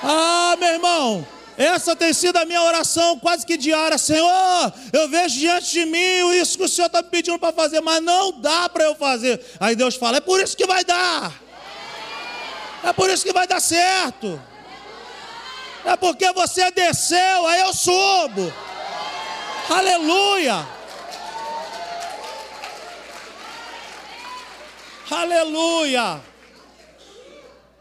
[0.03, 1.25] Ah, meu irmão,
[1.61, 3.97] essa tem sido a minha oração quase que diária.
[3.97, 7.81] Senhor, eu vejo diante de mim isso que o Senhor está me pedindo para fazer,
[7.81, 9.39] mas não dá para eu fazer.
[9.59, 11.33] Aí Deus fala: é por isso que vai dar.
[12.83, 14.41] É por isso que vai dar certo.
[15.85, 18.53] É porque você desceu, aí eu subo.
[19.69, 20.67] Aleluia.
[25.09, 26.21] Aleluia.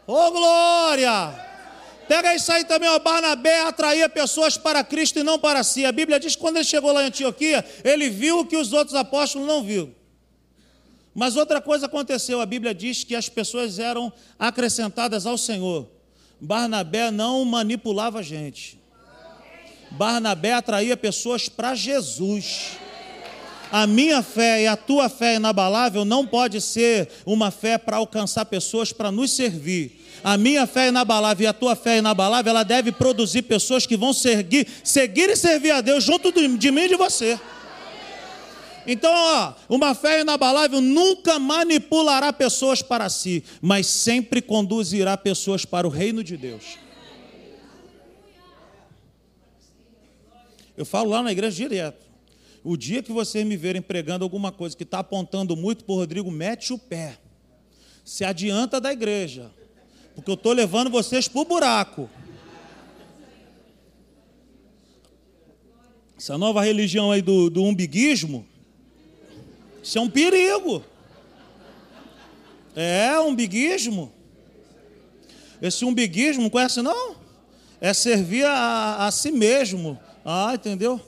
[0.05, 1.40] Oh glória.
[2.11, 5.85] Pega isso aí também, ó, Barnabé atraía pessoas para Cristo e não para si.
[5.85, 8.73] A Bíblia diz que quando ele chegou lá em Antioquia, ele viu o que os
[8.73, 9.95] outros apóstolos não viu.
[11.15, 15.87] Mas outra coisa aconteceu, a Bíblia diz que as pessoas eram acrescentadas ao Senhor.
[16.37, 18.77] Barnabé não manipulava a gente.
[19.91, 22.71] Barnabé atraía pessoas para Jesus.
[23.71, 28.43] A minha fé e a tua fé inabalável não pode ser uma fé para alcançar
[28.43, 32.91] pessoas para nos servir a minha fé inabalável e a tua fé inabalável, ela deve
[32.91, 36.95] produzir pessoas que vão seguir, seguir e servir a Deus junto de mim e de
[36.95, 37.39] você.
[38.85, 45.87] Então, ó, uma fé inabalável nunca manipulará pessoas para si, mas sempre conduzirá pessoas para
[45.87, 46.79] o reino de Deus.
[50.75, 52.09] Eu falo lá na igreja direto.
[52.63, 55.97] O dia que vocês me verem pregando alguma coisa que está apontando muito para o
[55.97, 57.17] Rodrigo, mete o pé.
[58.03, 59.51] Se adianta da igreja
[60.15, 62.09] porque eu estou levando vocês para o buraco.
[66.17, 68.45] Essa nova religião aí do, do umbiguismo,
[69.81, 70.83] isso é um perigo.
[72.75, 74.13] É, umbiguismo.
[75.61, 77.15] Esse umbiguismo, conhece não?
[77.79, 79.99] É servir a, a si mesmo.
[80.23, 81.01] Ah, entendeu?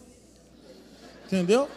[1.25, 1.69] Entendeu?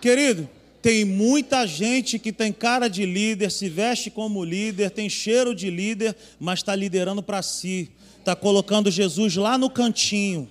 [0.00, 0.48] Querido,
[0.86, 5.68] tem muita gente que tem cara de líder, se veste como líder, tem cheiro de
[5.68, 10.48] líder, mas está liderando para si, está colocando Jesus lá no cantinho.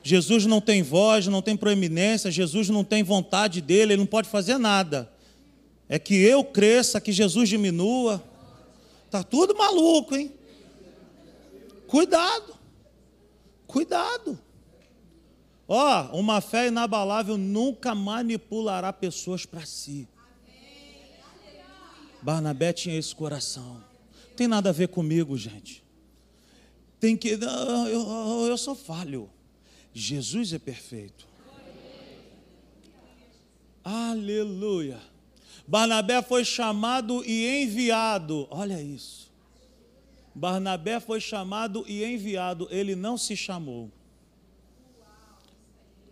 [0.00, 4.28] Jesus não tem voz, não tem proeminência, Jesus não tem vontade dele, ele não pode
[4.28, 5.10] fazer nada.
[5.88, 8.22] É que eu cresça, que Jesus diminua.
[9.10, 10.32] Tá tudo maluco, hein?
[11.88, 12.54] Cuidado.
[13.66, 14.38] Cuidado.
[15.68, 20.08] Ó, oh, uma fé inabalável nunca manipulará pessoas para si.
[22.22, 23.82] Barnabé tinha esse coração.
[24.36, 25.82] Tem nada a ver comigo, gente.
[27.00, 27.30] Tem que.
[27.30, 29.28] Eu, eu, sou falho.
[29.92, 31.26] Jesus é perfeito.
[33.82, 35.00] Aleluia.
[35.66, 38.46] Barnabé foi chamado e enviado.
[38.50, 39.32] Olha isso.
[40.34, 42.68] Barnabé foi chamado e enviado.
[42.70, 43.90] Ele não se chamou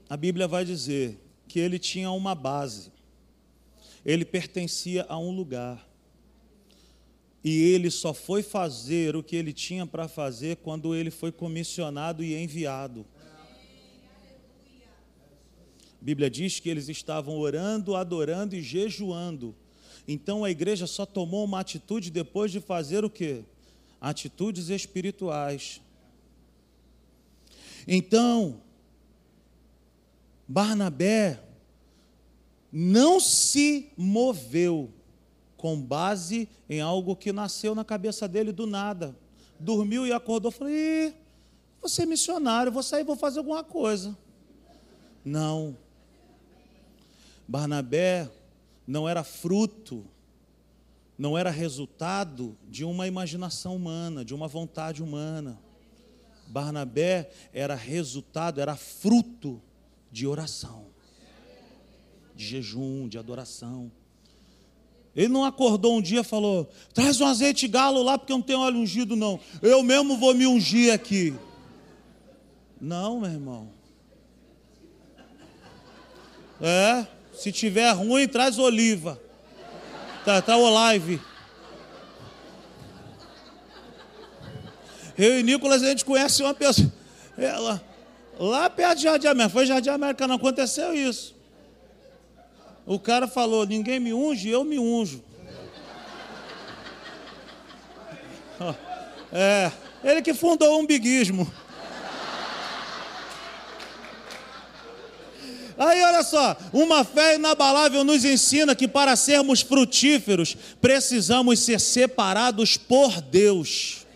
[0.09, 2.93] a Bíblia vai dizer que ele tinha uma base,
[4.05, 5.89] ele pertencia a um lugar.
[7.43, 12.25] E ele só foi fazer o que ele tinha para fazer quando ele foi comissionado
[12.25, 13.07] e enviado.
[16.01, 19.55] A Bíblia diz que eles estavam orando, adorando e jejuando.
[20.07, 23.43] Então a igreja só tomou uma atitude depois de fazer o quê?
[24.01, 25.81] Atitudes espirituais.
[27.87, 28.61] Então,
[30.47, 31.41] Barnabé
[32.71, 34.93] não se moveu
[35.57, 39.17] com base em algo que nasceu na cabeça dele do nada.
[39.59, 41.15] Dormiu e acordou, falei,
[41.81, 44.17] vou ser missionário, vou sair, vou fazer alguma coisa.
[45.25, 45.77] Não.
[47.49, 48.31] Barnabé
[48.87, 50.05] não era fruto,
[51.17, 55.59] não era resultado de uma imaginação humana, de uma vontade humana.
[56.49, 59.63] Barnabé era resultado, era fruto
[60.15, 60.87] de oração,
[62.37, 63.91] de jejum, de adoração.
[65.15, 68.45] Ele não acordou um dia e falou: traz um azeite galo lá, porque eu não
[68.45, 69.41] tenho óleo ungido, não.
[69.61, 71.35] Eu mesmo vou me ungir aqui.
[72.81, 73.73] Não, meu irmão.
[76.61, 79.21] É, se tiver ruim, traz oliva.
[80.25, 81.21] Tá, tá live.
[85.19, 86.93] Eu e Nicolas, a gente conhece uma pessoa.
[87.37, 87.85] Ela,
[88.39, 89.53] lá perto de Jardim América.
[89.53, 91.35] Foi Jardim América, não aconteceu isso.
[92.87, 95.23] O cara falou: ninguém me unge, eu me unjo.
[99.37, 99.73] É,
[100.05, 101.53] ele que fundou o umbiguismo.
[105.77, 112.77] Aí olha só, uma fé inabalável nos ensina que para sermos frutíferos precisamos ser separados
[112.77, 114.07] por Deus.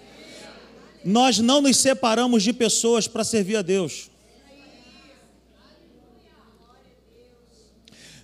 [1.05, 4.08] Nós não nos separamos de pessoas para servir a Deus.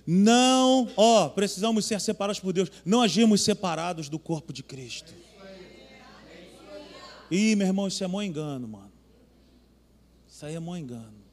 [0.05, 2.71] Não, ó, precisamos ser separados por Deus.
[2.85, 5.13] Não agimos separados do corpo de Cristo.
[7.31, 8.91] Ih, meu irmão, isso é mó engano, mano.
[10.27, 11.25] Isso aí é mó engano.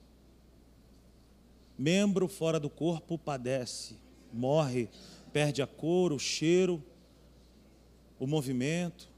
[1.77, 3.97] Membro fora do corpo padece,
[4.33, 4.89] morre,
[5.33, 6.83] perde a cor, o cheiro,
[8.19, 9.11] o movimento.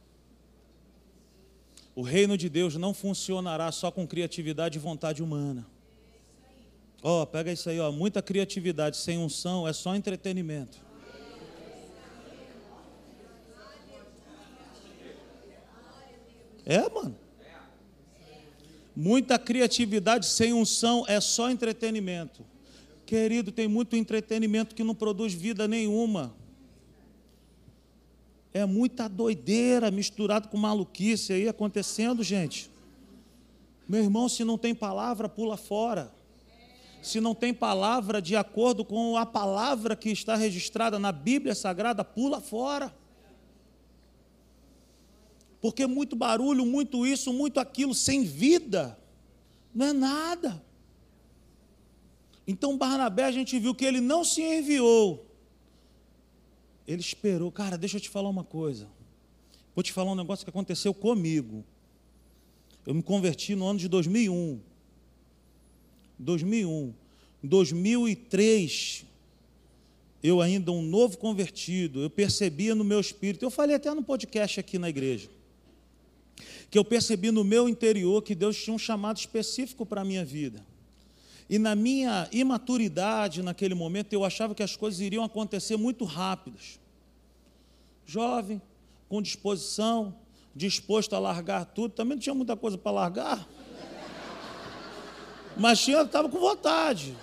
[1.95, 5.67] O reino de Deus não funcionará só com criatividade e vontade humana.
[7.07, 10.79] Ó, oh, pega isso aí, ó, muita criatividade sem unção é só entretenimento.
[16.65, 17.15] É, mano.
[18.97, 22.43] Muita criatividade sem unção é só entretenimento.
[23.05, 26.35] Querido, tem muito entretenimento que não produz vida nenhuma.
[28.51, 32.71] É muita doideira misturado com maluquice aí acontecendo, gente.
[33.87, 36.14] Meu irmão, se não tem palavra, pula fora.
[37.05, 42.05] Se não tem palavra de acordo com a palavra que está registrada na Bíblia Sagrada,
[42.05, 42.95] pula fora.
[45.61, 48.99] Porque muito barulho, muito isso, muito aquilo, sem vida,
[49.75, 50.65] não é nada.
[52.47, 55.25] Então Barnabé, a gente viu que ele não se enviou
[56.87, 57.51] ele esperou.
[57.51, 58.89] Cara, deixa eu te falar uma coisa.
[59.75, 61.65] Vou te falar um negócio que aconteceu comigo.
[62.87, 64.61] Eu me converti no ano de 2001.
[66.19, 66.93] 2001.
[67.43, 69.05] 2003,
[70.23, 74.59] eu ainda um novo convertido, eu percebia no meu espírito, eu falei até no podcast
[74.59, 75.29] aqui na igreja,
[76.71, 80.25] que eu percebi no meu interior que Deus tinha um chamado específico para a minha
[80.25, 80.65] vida.
[81.49, 86.81] E na minha imaturidade naquele momento, eu achava que as coisas iriam acontecer muito rápidas.
[88.07, 88.63] Jovem,
[89.09, 90.17] com disposição,
[90.57, 93.49] disposto a largar tudo, também não tinha muita coisa para largar.
[95.57, 97.17] Mas tinha, estava com vontade.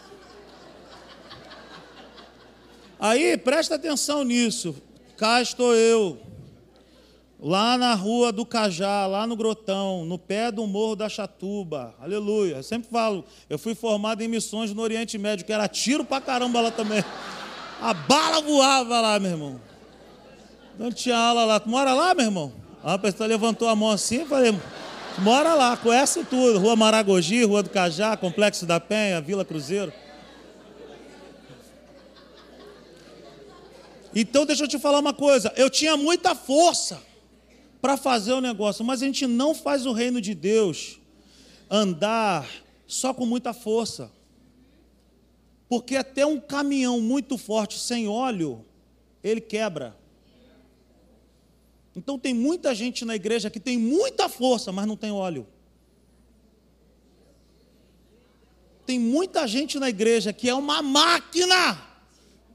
[2.99, 4.75] Aí, presta atenção nisso.
[5.17, 6.19] Cá estou eu
[7.41, 11.95] lá na rua do Cajá, lá no Grotão, no pé do Morro da Chatuba.
[11.99, 12.57] Aleluia.
[12.57, 16.21] Eu sempre falo, eu fui formado em missões no Oriente Médio, que era tiro pra
[16.21, 17.03] caramba lá também.
[17.81, 19.61] A bala voava lá, meu irmão.
[20.75, 21.59] Então tinha aula lá.
[21.59, 22.53] Tu mora lá, meu irmão?
[22.83, 24.55] A pessoa levantou a mão assim e falei,
[25.19, 26.59] mora lá, conhece tudo.
[26.59, 29.93] Rua Maragogi, Rua do Cajá, Complexo da Penha, Vila Cruzeiro.
[34.13, 37.01] Então deixa eu te falar uma coisa, eu tinha muita força
[37.81, 40.99] para fazer o negócio, mas a gente não faz o reino de Deus
[41.69, 42.47] andar
[42.85, 44.11] só com muita força.
[45.69, 48.65] Porque até um caminhão muito forte sem óleo,
[49.23, 49.95] ele quebra.
[51.95, 55.45] Então tem muita gente na igreja que tem muita força, mas não tem óleo.
[58.85, 61.81] Tem muita gente na igreja que é uma máquina,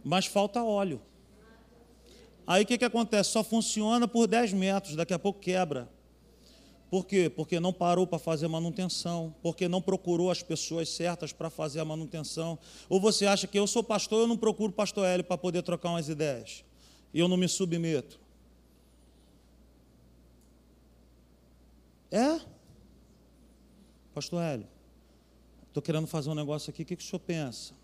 [0.05, 1.01] mas falta óleo.
[2.47, 3.31] Aí o que, que acontece?
[3.31, 5.89] Só funciona por 10 metros, daqui a pouco quebra.
[6.89, 7.29] Por quê?
[7.29, 11.85] Porque não parou para fazer manutenção, porque não procurou as pessoas certas para fazer a
[11.85, 12.59] manutenção.
[12.89, 15.91] Ou você acha que eu sou pastor, eu não procuro pastor Hélio para poder trocar
[15.91, 16.65] umas ideias.
[17.13, 18.21] E eu não me submeto.
[22.11, 22.41] É?
[24.15, 24.69] Pastor Hélio,
[25.69, 27.75] estou querendo fazer um negócio aqui, o que, que o senhor pensa?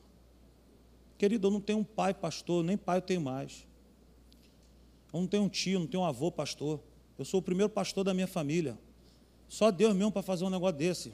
[1.19, 3.67] Querido, eu não tenho um pai pastor, nem pai eu tenho mais.
[5.13, 6.81] Eu não tenho um tio, não tenho um avô pastor.
[7.19, 8.79] Eu sou o primeiro pastor da minha família.
[9.49, 11.13] Só Deus mesmo para fazer um negócio desse.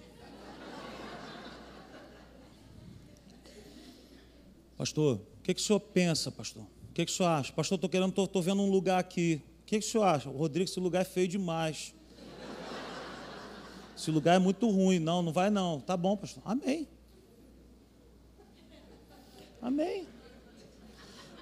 [4.77, 6.63] Pastor, o que, que o senhor pensa, pastor?
[6.63, 7.53] O que, que o senhor acha?
[7.53, 9.43] Pastor, estou querendo, estou vendo um lugar aqui.
[9.63, 10.31] O que, que o senhor acha?
[10.31, 11.93] Rodrigo, esse lugar é feio demais.
[13.99, 15.01] Esse lugar é muito ruim.
[15.01, 15.81] Não, não vai não.
[15.81, 16.41] Tá bom, pastor.
[16.47, 16.87] Amém.
[19.61, 20.07] Amém.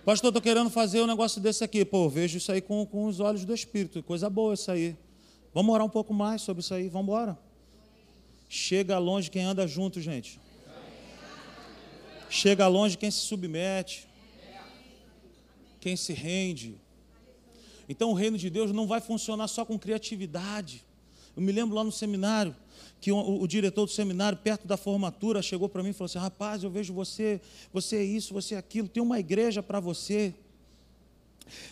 [0.06, 1.84] Pastor, estou querendo fazer um negócio desse aqui.
[1.84, 4.02] Pô, vejo isso aí com, com os olhos do Espírito.
[4.02, 4.96] Coisa boa isso aí.
[5.52, 6.88] Vamos orar um pouco mais sobre isso aí.
[6.88, 7.38] Vamos embora.
[8.48, 10.40] Chega longe quem anda junto, gente.
[12.30, 14.08] Chega longe quem se submete.
[15.78, 16.80] Quem se rende.
[17.86, 20.85] Então o reino de Deus não vai funcionar só com criatividade.
[21.36, 22.56] Eu me lembro lá no seminário,
[23.00, 26.18] que o, o, diretor do seminário, perto da formatura, chegou para mim e falou assim:
[26.18, 27.40] Rapaz, eu vejo você,
[27.72, 30.34] você é isso, você é aquilo, tem uma igreja para você,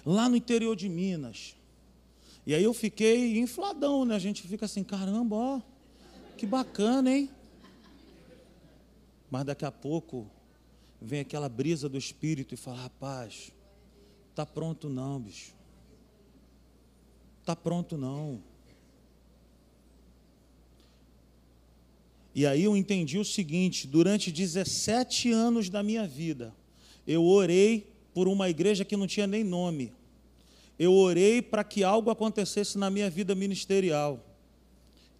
[0.05, 1.57] lá no interior de Minas.
[2.47, 4.15] E aí eu fiquei infladão, né?
[4.15, 5.61] A gente fica assim: Caramba, ó,
[6.37, 7.31] que bacana, hein?
[9.31, 10.31] Mas daqui a pouco
[11.01, 13.51] vem aquela brisa do espírito e fala: Rapaz,
[14.35, 15.55] tá pronto não, bicho.
[17.45, 18.43] Tá pronto não.
[22.35, 26.55] E aí eu entendi o seguinte: durante 17 anos da minha vida,
[27.07, 29.93] eu orei por uma igreja que não tinha nem nome.
[30.79, 34.25] Eu orei para que algo acontecesse na minha vida ministerial.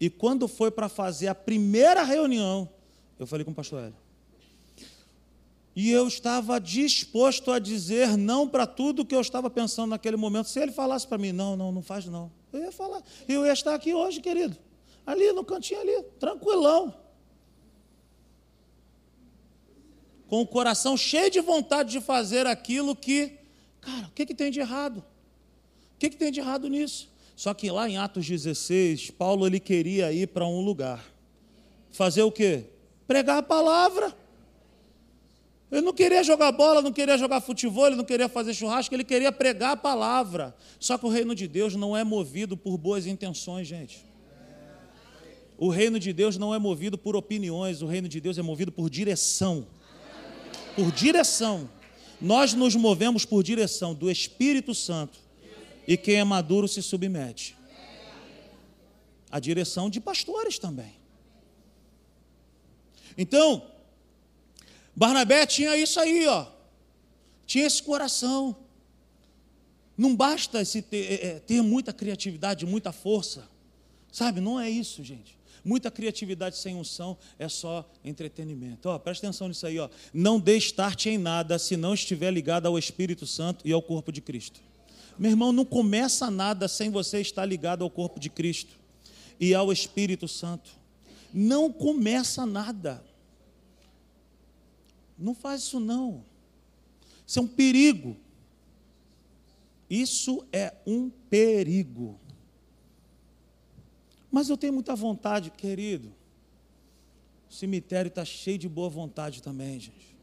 [0.01, 2.69] E quando foi para fazer a primeira reunião,
[3.19, 3.97] eu falei com o pastor Hélio.
[5.77, 10.49] E eu estava disposto a dizer não para tudo que eu estava pensando naquele momento.
[10.49, 12.31] Se ele falasse para mim, não, não, não faz não.
[12.53, 13.03] Eu ia falar.
[13.29, 14.57] Eu ia estar aqui hoje, querido.
[15.05, 17.04] Ali no cantinho ali, tranquilão.
[20.29, 23.33] Com o coração cheio de vontade de fazer aquilo que,
[23.81, 24.99] cara, o que, que tem de errado?
[25.95, 27.09] O que, que tem de errado nisso?
[27.37, 31.05] Só que lá em Atos 16, Paulo ele queria ir para um lugar.
[31.91, 32.65] Fazer o quê?
[33.07, 34.17] Pregar a palavra.
[35.71, 39.03] Ele não queria jogar bola, não queria jogar futebol, ele não queria fazer churrasco, ele
[39.03, 40.55] queria pregar a palavra.
[40.79, 44.05] Só que o reino de Deus não é movido por boas intenções, gente.
[45.59, 48.71] O reino de Deus não é movido por opiniões, o reino de Deus é movido
[48.71, 49.67] por direção
[50.75, 51.69] por direção.
[52.21, 55.19] Nós nos movemos por direção do Espírito Santo.
[55.87, 57.57] E quem é maduro se submete.
[59.31, 60.95] A direção de pastores também.
[63.17, 63.67] Então,
[64.95, 66.47] Barnabé tinha isso aí, ó.
[67.47, 68.57] Tinha esse coração.
[69.97, 73.49] Não basta ter, é, é, ter muita criatividade, muita força.
[74.11, 75.37] Sabe, não é isso, gente.
[75.65, 78.89] Muita criatividade sem unção é só entretenimento.
[78.89, 79.79] Ó, presta atenção nisso aí.
[79.79, 79.89] Ó.
[80.13, 84.13] Não dê start em nada se não estiver ligado ao Espírito Santo e ao corpo
[84.13, 84.61] de Cristo.
[85.19, 88.79] Meu irmão, não começa nada sem você estar ligado ao corpo de Cristo
[89.41, 90.71] e ao Espírito Santo.
[91.33, 93.03] Não começa nada.
[95.19, 96.25] Não faz isso não.
[97.27, 98.17] Isso é um perigo.
[99.89, 102.19] Isso é um perigo.
[104.35, 106.13] Mas eu tenho muita vontade, querido.
[107.49, 110.17] O cemitério está cheio de boa vontade também, gente.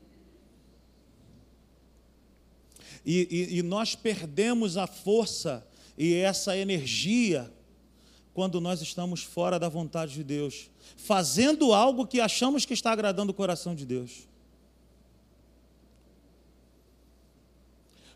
[3.05, 5.65] E, e, e, nós perdemos a força
[5.97, 7.49] e essa energia
[8.33, 13.31] quando nós estamos fora da vontade de Deus, fazendo algo que achamos que está agradando
[13.31, 14.27] o coração de Deus.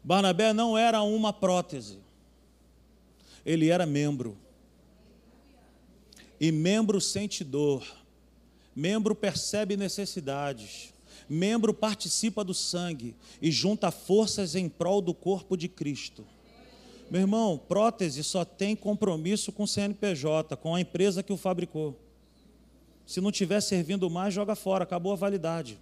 [0.03, 1.99] Barnabé não era uma prótese,
[3.45, 4.43] ele era membro.
[6.39, 7.85] E membro sente dor,
[8.75, 10.93] membro percebe necessidades,
[11.29, 16.25] membro participa do sangue e junta forças em prol do corpo de Cristo.
[17.09, 21.99] Meu irmão, prótese só tem compromisso com o CNPJ, com a empresa que o fabricou.
[23.05, 25.77] Se não estiver servindo mais, joga fora, acabou a validade.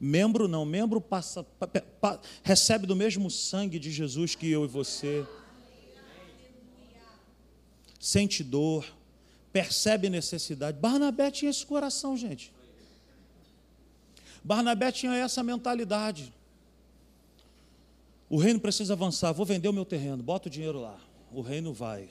[0.00, 4.68] Membro não, membro passa, pa, pa, recebe do mesmo sangue de Jesus que eu e
[4.68, 5.24] você.
[7.98, 8.84] Sente dor,
[9.52, 10.78] percebe necessidade.
[10.78, 12.52] Barnabé tinha esse coração, gente.
[14.42, 16.32] Barnabé tinha essa mentalidade.
[18.30, 19.32] O reino precisa avançar.
[19.32, 20.98] Vou vender o meu terreno, bota o dinheiro lá.
[21.32, 22.08] O reino vai.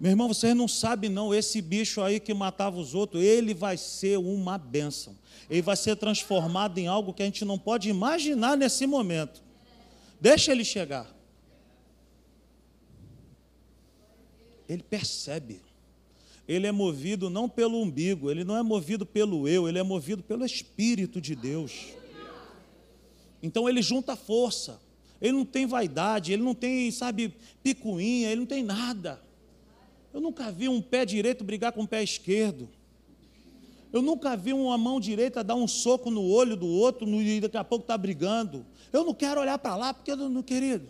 [0.00, 3.76] Meu irmão, vocês não sabem não, esse bicho aí que matava os outros, ele vai
[3.76, 5.16] ser uma bênção.
[5.50, 9.42] Ele vai ser transformado em algo que a gente não pode imaginar nesse momento.
[10.20, 11.17] Deixa ele chegar.
[14.68, 15.60] Ele percebe.
[16.46, 20.22] ele é movido não pelo umbigo, ele não é movido pelo eu, ele é movido
[20.22, 21.88] pelo Espírito de Deus.
[23.42, 24.80] Então ele junta força,
[25.20, 29.22] ele não tem vaidade, ele não tem, sabe, picuinha, ele não tem nada.
[30.12, 32.68] Eu nunca vi um pé direito brigar com o pé esquerdo.
[33.92, 37.56] Eu nunca vi uma mão direita dar um soco no olho do outro e daqui
[37.56, 38.64] a pouco está brigando.
[38.92, 40.88] Eu não quero olhar para lá, porque, meu querido,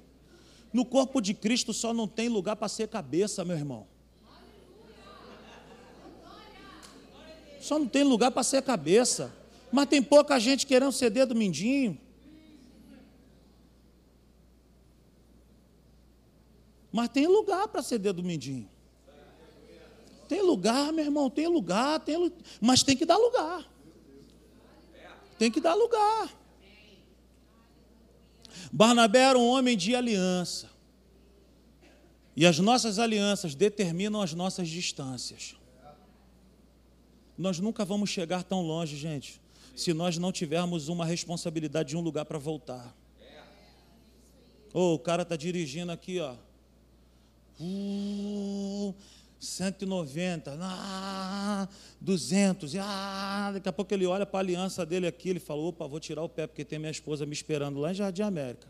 [0.73, 3.87] no corpo de Cristo só não tem lugar para ser cabeça, meu irmão.
[7.61, 9.35] Só não tem lugar para ser cabeça.
[9.71, 11.99] Mas tem pouca gente querendo ceder do mindinho.
[16.91, 18.69] Mas tem lugar para ceder do mindinho.
[20.27, 23.67] Tem lugar, meu irmão, tem lugar, tem, mas tem que dar lugar.
[25.39, 26.38] Tem que dar lugar.
[28.73, 30.71] Barnabé era um homem de aliança.
[32.37, 35.57] E as nossas alianças determinam as nossas distâncias.
[37.37, 39.41] Nós nunca vamos chegar tão longe, gente,
[39.75, 42.95] se nós não tivermos uma responsabilidade de um lugar para voltar.
[44.73, 46.35] Oh, o cara está dirigindo aqui, ó.
[47.61, 48.95] Uh,
[49.41, 51.69] 190, ah,
[52.01, 55.87] 200, ah, daqui a pouco ele olha para a aliança dele aqui, ele fala, opa,
[55.87, 58.67] vou tirar o pé porque tem minha esposa me esperando lá em Jardim América.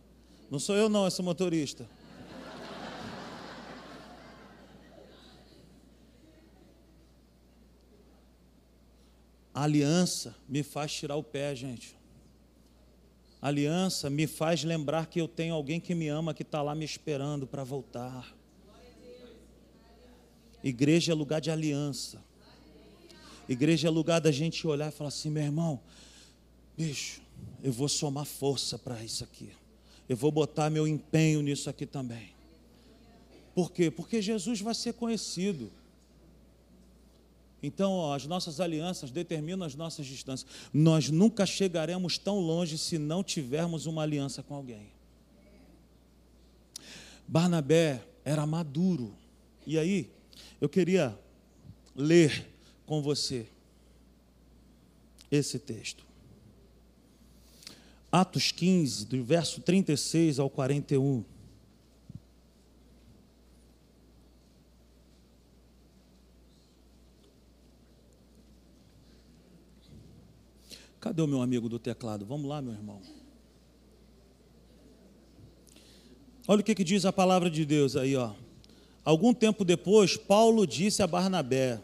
[0.51, 1.89] Não sou eu não, esse motorista.
[9.55, 11.97] A aliança me faz tirar o pé, gente.
[13.43, 16.75] A aliança me faz lembrar que eu tenho alguém que me ama, que está lá
[16.75, 18.38] me esperando para voltar.
[20.63, 22.23] Igreja é lugar de aliança.
[23.49, 25.81] Igreja é lugar da gente olhar e falar assim, meu irmão,
[26.77, 27.23] bicho,
[27.63, 29.51] eu vou somar força para isso aqui.
[30.09, 32.31] Eu vou botar meu empenho nisso aqui também.
[33.55, 33.91] Por quê?
[33.91, 35.71] Porque Jesus vai ser conhecido.
[37.63, 40.49] Então, ó, as nossas alianças determinam as nossas distâncias.
[40.73, 44.93] Nós nunca chegaremos tão longe se não tivermos uma aliança com alguém.
[47.27, 49.13] Barnabé era maduro.
[49.67, 50.11] E aí,
[50.61, 51.19] eu queria
[51.95, 52.47] ler
[52.87, 53.47] com você
[55.31, 56.05] esse texto.
[58.11, 61.25] Atos 15, do verso 36 ao 41.
[71.01, 72.25] Cadê o meu amigo do teclado?
[72.25, 73.01] Vamos lá, meu irmão.
[76.47, 78.33] Olha o que, que diz a palavra de Deus aí, ó.
[79.09, 81.81] Algum tempo depois, Paulo disse a Barnabé: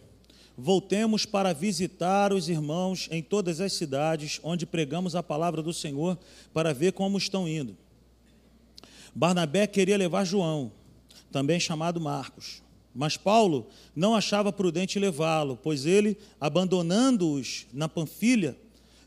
[0.59, 6.19] Voltemos para visitar os irmãos em todas as cidades onde pregamos a palavra do Senhor,
[6.53, 7.75] para ver como estão indo.
[9.15, 10.71] Barnabé queria levar João,
[11.33, 12.63] também chamado Marcos,
[12.95, 18.55] mas Paulo não achava prudente levá-lo, pois ele, abandonando-os na Panfilha,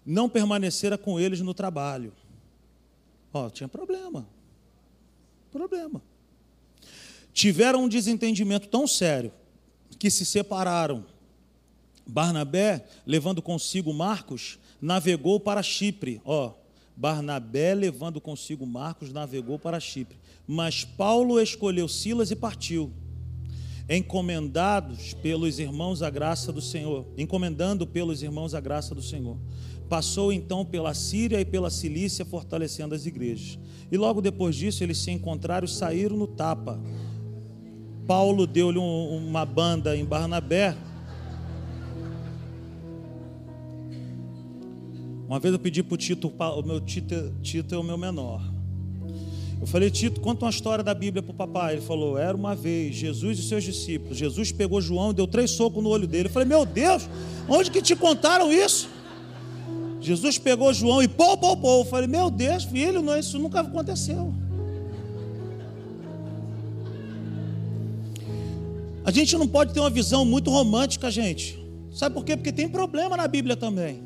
[0.03, 2.11] não permanecera com eles no trabalho.
[3.31, 4.27] Ó, tinha problema.
[5.52, 6.02] Problema.
[7.38, 9.31] Tiveram um desentendimento tão sério
[9.99, 11.05] que se separaram.
[12.03, 16.19] Barnabé, levando consigo Marcos, navegou para Chipre.
[16.26, 16.53] Ó,
[16.95, 20.18] Barnabé, levando consigo Marcos, navegou para Chipre.
[20.47, 22.91] Mas Paulo escolheu Silas e partiu,
[23.88, 29.38] encomendados pelos irmãos a graça do Senhor, encomendando pelos irmãos a graça do Senhor.
[29.88, 33.59] Passou então pela Síria e pela Cilícia, fortalecendo as igrejas.
[33.91, 36.81] E logo depois disso, eles se encontraram e saíram no tapa.
[38.07, 40.75] Paulo deu-lhe um, uma banda em Barnabé.
[45.27, 48.41] Uma vez eu pedi para o Tito, o meu Tito, Tito é o meu menor.
[49.59, 51.73] Eu falei, Tito, conta uma história da Bíblia para o papai.
[51.73, 54.17] Ele falou, era uma vez, Jesus e seus discípulos.
[54.17, 56.29] Jesus pegou João e deu três socos no olho dele.
[56.29, 57.09] Eu falei, meu Deus,
[57.49, 58.88] onde que te contaram isso?
[59.99, 61.81] Jesus pegou João e pô, pô, pô.
[61.81, 64.34] Eu falei, meu Deus, filho, não, isso nunca aconteceu.
[69.07, 71.57] A gente não pode ter uma visão muito romântica, gente.
[71.93, 72.35] Sabe por quê?
[72.35, 74.03] Porque tem problema na Bíblia também.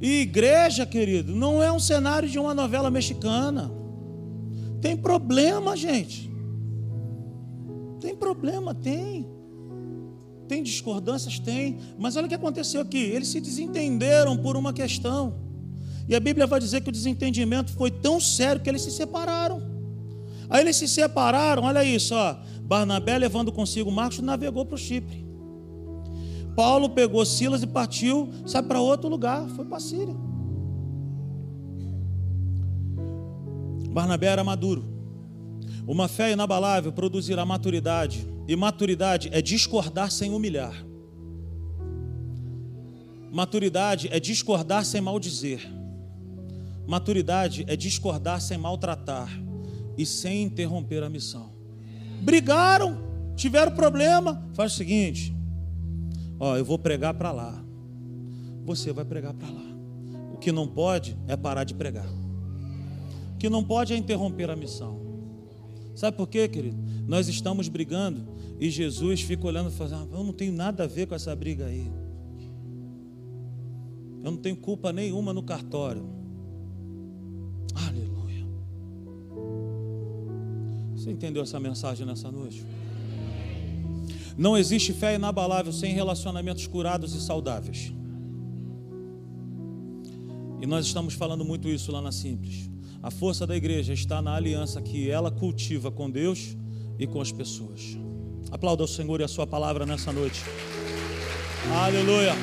[0.00, 3.72] E igreja, querido, não é um cenário de uma novela mexicana.
[4.80, 6.30] Tem problema, gente.
[8.00, 9.26] Tem problema, tem.
[10.46, 11.40] Tem discordâncias?
[11.40, 11.80] Tem.
[11.98, 12.98] Mas olha o que aconteceu aqui.
[12.98, 15.34] Eles se desentenderam por uma questão.
[16.08, 19.41] E a Bíblia vai dizer que o desentendimento foi tão sério que eles se separaram.
[20.52, 22.36] Aí eles se separaram, olha isso, ó.
[22.60, 25.26] Barnabé levando consigo Marcos navegou para o Chipre.
[26.54, 30.14] Paulo pegou Silas e partiu, sabe para outro lugar, foi para a Síria.
[33.90, 34.84] Barnabé era maduro.
[35.86, 40.74] Uma fé inabalável produzirá maturidade E maturidade é discordar sem humilhar.
[43.32, 45.66] Maturidade é discordar sem maldizer.
[46.86, 49.41] Maturidade é discordar sem maltratar
[49.96, 51.52] e sem interromper a missão.
[52.22, 52.98] Brigaram,
[53.36, 55.34] tiveram problema, faz o seguinte:
[56.38, 57.64] ó, eu vou pregar para lá.
[58.64, 59.72] Você vai pregar para lá.
[60.32, 62.08] O que não pode é parar de pregar.
[63.34, 65.00] O que não pode é interromper a missão.
[65.94, 66.76] Sabe por quê, querido?
[67.06, 68.26] Nós estamos brigando
[68.58, 71.34] e Jesus fica olhando e falando: ah, Eu não tenho nada a ver com essa
[71.34, 71.90] briga aí.
[74.22, 76.08] Eu não tenho culpa nenhuma no cartório.
[77.74, 78.11] Aleluia.
[81.02, 82.64] Você entendeu essa mensagem nessa noite?
[84.38, 87.92] Não existe fé inabalável sem relacionamentos curados e saudáveis.
[90.60, 92.70] E nós estamos falando muito isso lá na Simples.
[93.02, 96.56] A força da igreja está na aliança que ela cultiva com Deus
[97.00, 97.98] e com as pessoas.
[98.52, 100.40] Aplauda o Senhor e a sua palavra nessa noite.
[101.68, 102.34] Aleluia.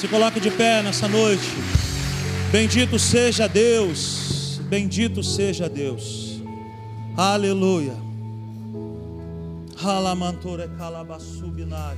[0.00, 1.44] Se coloque de pé nessa noite.
[2.50, 4.58] Bendito seja Deus.
[4.70, 6.25] Bendito seja Deus.
[7.18, 7.96] Aleluia.
[9.82, 11.96] Halamanture calabasubinai.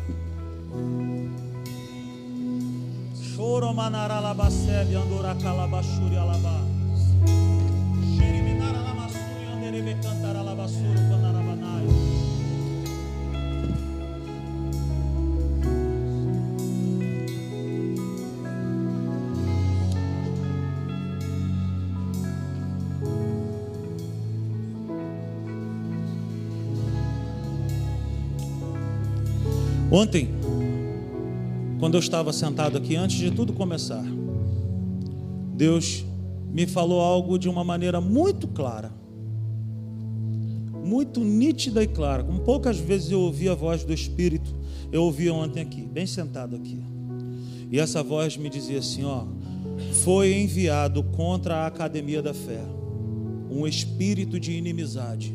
[3.35, 6.63] Choro manara labasebe andora calabashuri alaba.
[8.15, 11.48] Shiriminara lamasuri anderebe cantara labasuru panarabanai.
[29.91, 30.29] Ontem,
[31.81, 34.05] quando eu estava sentado aqui, antes de tudo começar,
[35.55, 36.05] Deus
[36.53, 38.93] me falou algo de uma maneira muito clara,
[40.85, 42.23] muito nítida e clara.
[42.23, 44.55] Como poucas vezes eu ouvi a voz do Espírito,
[44.93, 46.83] eu ouvi ontem aqui, bem sentado aqui.
[47.73, 49.25] E essa voz me dizia assim: ó,
[50.05, 52.61] foi enviado contra a academia da fé
[53.51, 55.35] um espírito de inimizade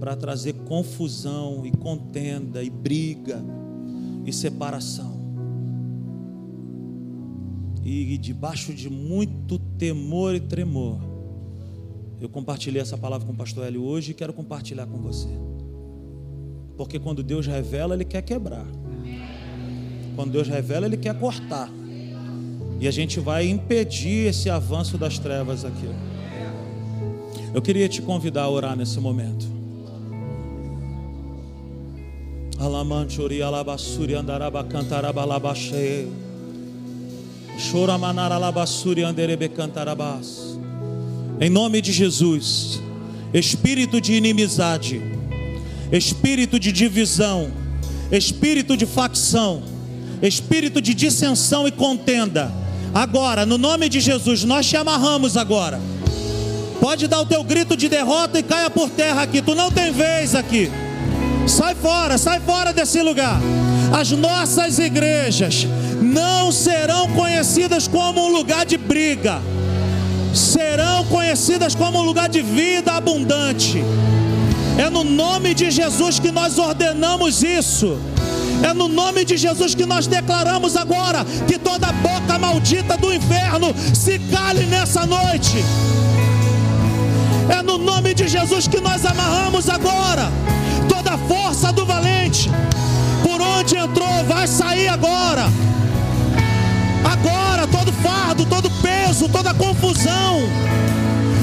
[0.00, 3.44] para trazer confusão e contenda e briga
[4.24, 5.20] e separação.
[7.84, 10.98] E debaixo de muito temor e tremor,
[12.18, 15.28] eu compartilhei essa palavra com o pastor Hélio hoje e quero compartilhar com você.
[16.76, 18.66] Porque quando Deus revela, Ele quer quebrar.
[20.16, 21.70] Quando Deus revela, Ele quer cortar.
[22.80, 25.88] E a gente vai impedir esse avanço das trevas aqui.
[27.52, 29.59] Eu queria te convidar a orar nesse momento.
[32.60, 36.06] Alamanchori alabassuri andaraba cantaraba labache.
[37.58, 40.58] Choramanara alabassuri anderebe cantarabas.
[41.40, 42.78] Em nome de Jesus,
[43.32, 45.00] espírito de inimizade,
[45.90, 47.50] espírito de divisão,
[48.12, 49.62] espírito de facção,
[50.20, 52.52] espírito de dissensão e contenda.
[52.92, 55.80] Agora, no nome de Jesus, nós te amarramos agora.
[56.78, 59.40] Pode dar o teu grito de derrota e caia por terra aqui.
[59.40, 60.70] Tu não tem vez aqui.
[61.46, 63.40] Sai fora, sai fora desse lugar.
[63.92, 65.66] As nossas igrejas
[66.00, 69.40] não serão conhecidas como um lugar de briga,
[70.34, 73.82] serão conhecidas como um lugar de vida abundante.
[74.78, 77.98] É no nome de Jesus que nós ordenamos isso.
[78.62, 83.74] É no nome de Jesus que nós declaramos agora que toda boca maldita do inferno
[83.94, 85.64] se cale nessa noite.
[87.58, 90.30] É no nome de Jesus que nós amarramos agora
[90.88, 92.50] toda a força do valente.
[93.22, 95.46] Por onde entrou, vai sair agora.
[97.04, 100.40] Agora, todo fardo, todo peso, toda confusão.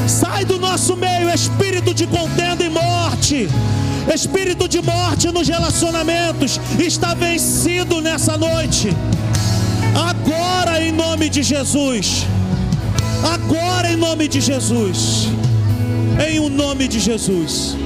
[0.08, 3.50] Sai do nosso meio, espírito de contenda e morte.
[4.14, 8.96] Espírito de morte nos relacionamentos está vencido nessa noite.
[10.10, 12.26] Agora, em nome de Jesus.
[13.34, 15.28] Agora, em nome de Jesus.
[16.20, 17.78] Em o nome de Jesus.